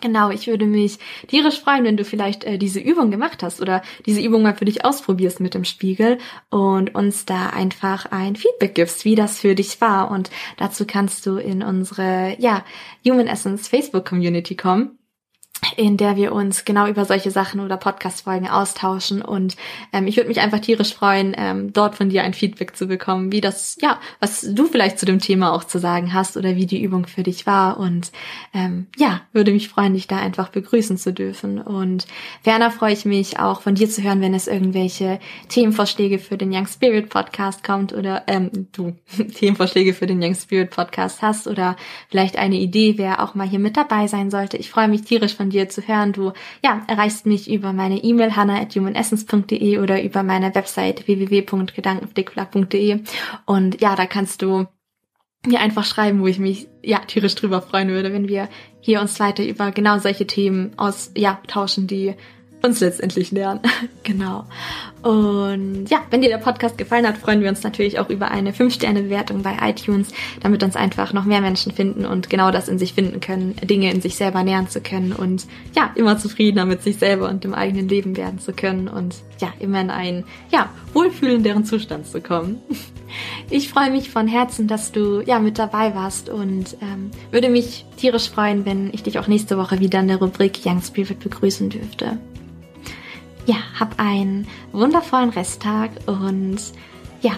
Genau, 0.00 0.30
ich 0.30 0.46
würde 0.46 0.64
mich 0.64 0.98
tierisch 1.28 1.60
freuen, 1.60 1.84
wenn 1.84 1.96
du 1.96 2.04
vielleicht 2.04 2.44
äh, 2.44 2.58
diese 2.58 2.80
Übung 2.80 3.10
gemacht 3.10 3.42
hast 3.42 3.60
oder 3.60 3.82
diese 4.06 4.20
Übung 4.22 4.42
mal 4.42 4.54
für 4.54 4.64
dich 4.64 4.84
ausprobierst 4.84 5.38
mit 5.38 5.54
dem 5.54 5.64
Spiegel 5.64 6.18
und 6.50 6.94
uns 6.94 7.26
da 7.26 7.50
einfach 7.50 8.06
ein 8.10 8.34
Feedback 8.34 8.74
gibst, 8.74 9.04
wie 9.04 9.14
das 9.14 9.38
für 9.38 9.54
dich 9.54 9.80
war. 9.80 10.10
Und 10.10 10.30
dazu 10.56 10.86
kannst 10.86 11.26
du 11.26 11.36
in 11.36 11.62
unsere, 11.62 12.34
ja, 12.38 12.64
Human 13.06 13.26
Essence 13.26 13.68
Facebook 13.68 14.08
Community 14.08 14.56
kommen 14.56 14.98
in 15.76 15.96
der 15.96 16.16
wir 16.16 16.32
uns 16.32 16.64
genau 16.64 16.86
über 16.86 17.04
solche 17.04 17.30
Sachen 17.30 17.60
oder 17.60 17.76
Podcast-Folgen 17.76 18.48
austauschen. 18.48 19.22
Und 19.22 19.56
ähm, 19.92 20.06
ich 20.06 20.16
würde 20.16 20.28
mich 20.28 20.40
einfach 20.40 20.60
tierisch 20.60 20.94
freuen, 20.94 21.34
ähm, 21.36 21.72
dort 21.72 21.94
von 21.94 22.08
dir 22.08 22.24
ein 22.24 22.34
Feedback 22.34 22.76
zu 22.76 22.86
bekommen, 22.86 23.32
wie 23.32 23.40
das, 23.40 23.76
ja, 23.80 24.00
was 24.20 24.42
du 24.42 24.66
vielleicht 24.66 24.98
zu 24.98 25.06
dem 25.06 25.20
Thema 25.20 25.52
auch 25.52 25.64
zu 25.64 25.78
sagen 25.78 26.12
hast 26.12 26.36
oder 26.36 26.56
wie 26.56 26.66
die 26.66 26.82
Übung 26.82 27.06
für 27.06 27.22
dich 27.22 27.46
war. 27.46 27.78
Und 27.78 28.10
ähm, 28.52 28.88
ja, 28.96 29.22
würde 29.32 29.52
mich 29.52 29.68
freuen, 29.68 29.94
dich 29.94 30.08
da 30.08 30.18
einfach 30.18 30.48
begrüßen 30.48 30.98
zu 30.98 31.12
dürfen. 31.12 31.60
Und 31.60 32.06
ferner 32.42 32.70
freue 32.70 32.92
ich 32.92 33.04
mich 33.04 33.38
auch 33.38 33.62
von 33.62 33.74
dir 33.74 33.88
zu 33.88 34.02
hören, 34.02 34.20
wenn 34.20 34.34
es 34.34 34.48
irgendwelche 34.48 35.20
Themenvorschläge 35.48 36.18
für 36.18 36.36
den 36.36 36.52
Young 36.52 36.66
Spirit 36.66 37.08
Podcast 37.08 37.62
kommt 37.62 37.92
oder 37.92 38.24
ähm, 38.26 38.68
du 38.72 38.94
Themenvorschläge 39.34 39.94
für 39.94 40.06
den 40.06 40.22
Young 40.22 40.34
Spirit 40.34 40.70
Podcast 40.70 41.22
hast 41.22 41.46
oder 41.46 41.76
vielleicht 42.08 42.36
eine 42.36 42.56
Idee, 42.56 42.94
wer 42.96 43.22
auch 43.22 43.34
mal 43.34 43.48
hier 43.48 43.60
mit 43.60 43.76
dabei 43.76 44.08
sein 44.08 44.30
sollte. 44.30 44.56
Ich 44.56 44.70
freue 44.70 44.88
mich 44.88 45.02
tierisch 45.02 45.34
von 45.36 45.51
dir 45.52 45.68
zu 45.68 45.86
hören. 45.86 46.12
Du 46.12 46.32
ja, 46.64 46.82
erreichst 46.88 47.26
mich 47.26 47.50
über 47.50 47.72
meine 47.72 48.02
E-Mail 48.02 48.34
hanna.humanessence.de 48.34 49.78
oder 49.78 50.02
über 50.02 50.22
meine 50.22 50.54
Website 50.54 51.06
www.gedankenflickflack.de 51.06 53.00
und 53.46 53.80
ja, 53.80 53.94
da 53.94 54.06
kannst 54.06 54.42
du 54.42 54.66
mir 55.46 55.60
einfach 55.60 55.84
schreiben, 55.84 56.20
wo 56.20 56.26
ich 56.26 56.38
mich 56.38 56.68
ja 56.82 56.98
tierisch 56.98 57.34
drüber 57.34 57.62
freuen 57.62 57.88
würde, 57.88 58.12
wenn 58.12 58.28
wir 58.28 58.48
hier 58.80 59.00
uns 59.00 59.18
weiter 59.20 59.44
über 59.44 59.72
genau 59.72 59.98
solche 59.98 60.26
Themen 60.26 60.72
aus 60.78 61.12
ja 61.16 61.40
tauschen, 61.46 61.86
die 61.86 62.14
uns 62.62 62.80
letztendlich 62.80 63.30
lernen. 63.32 63.60
genau. 64.02 64.44
Und 65.02 65.86
ja, 65.90 65.98
wenn 66.10 66.22
dir 66.22 66.28
der 66.28 66.38
Podcast 66.38 66.78
gefallen 66.78 67.06
hat, 67.06 67.18
freuen 67.18 67.40
wir 67.40 67.48
uns 67.48 67.62
natürlich 67.64 67.98
auch 67.98 68.08
über 68.08 68.30
eine 68.30 68.52
5-Sterne-Bewertung 68.52 69.42
bei 69.42 69.56
iTunes, 69.62 70.12
damit 70.40 70.62
uns 70.62 70.76
einfach 70.76 71.12
noch 71.12 71.24
mehr 71.24 71.40
Menschen 71.40 71.72
finden 71.72 72.06
und 72.06 72.30
genau 72.30 72.52
das 72.52 72.68
in 72.68 72.78
sich 72.78 72.94
finden 72.94 73.20
können, 73.20 73.56
Dinge 73.64 73.90
in 73.90 74.00
sich 74.00 74.14
selber 74.14 74.44
nähern 74.44 74.68
zu 74.68 74.80
können 74.80 75.12
und 75.12 75.46
ja, 75.74 75.90
immer 75.96 76.18
zufriedener 76.18 76.66
mit 76.66 76.82
sich 76.82 76.98
selber 76.98 77.28
und 77.28 77.42
dem 77.42 77.54
eigenen 77.54 77.88
Leben 77.88 78.16
werden 78.16 78.38
zu 78.38 78.52
können 78.52 78.86
und 78.88 79.16
ja, 79.40 79.52
immer 79.58 79.80
in 79.80 79.90
einen, 79.90 80.24
ja, 80.50 80.70
wohlfühlenderen 80.92 81.64
Zustand 81.64 82.06
zu 82.06 82.20
kommen. 82.20 82.58
Ich 83.50 83.68
freue 83.68 83.90
mich 83.90 84.08
von 84.08 84.26
Herzen, 84.26 84.68
dass 84.68 84.90
du 84.90 85.20
ja 85.20 85.38
mit 85.38 85.58
dabei 85.58 85.94
warst 85.94 86.30
und 86.30 86.78
ähm, 86.80 87.10
würde 87.30 87.50
mich 87.50 87.84
tierisch 87.98 88.30
freuen, 88.30 88.64
wenn 88.64 88.88
ich 88.94 89.02
dich 89.02 89.18
auch 89.18 89.28
nächste 89.28 89.58
Woche 89.58 89.80
wieder 89.80 90.00
in 90.00 90.08
der 90.08 90.16
Rubrik 90.16 90.60
Young 90.64 90.80
Spirit 90.80 91.20
begrüßen 91.20 91.68
dürfte 91.68 92.18
ja, 93.46 93.56
hab 93.78 93.98
einen 93.98 94.46
wundervollen 94.72 95.30
Resttag 95.30 95.90
und 96.06 96.58
ja, 97.20 97.32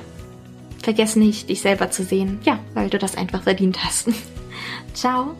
vergiss 0.82 1.16
nicht, 1.16 1.48
dich 1.48 1.60
selber 1.60 1.90
zu 1.90 2.04
sehen. 2.04 2.40
Ja, 2.44 2.58
weil 2.74 2.90
du 2.90 2.98
das 2.98 3.16
einfach 3.16 3.42
verdient 3.42 3.84
hast. 3.84 4.08
Ciao. 4.94 5.34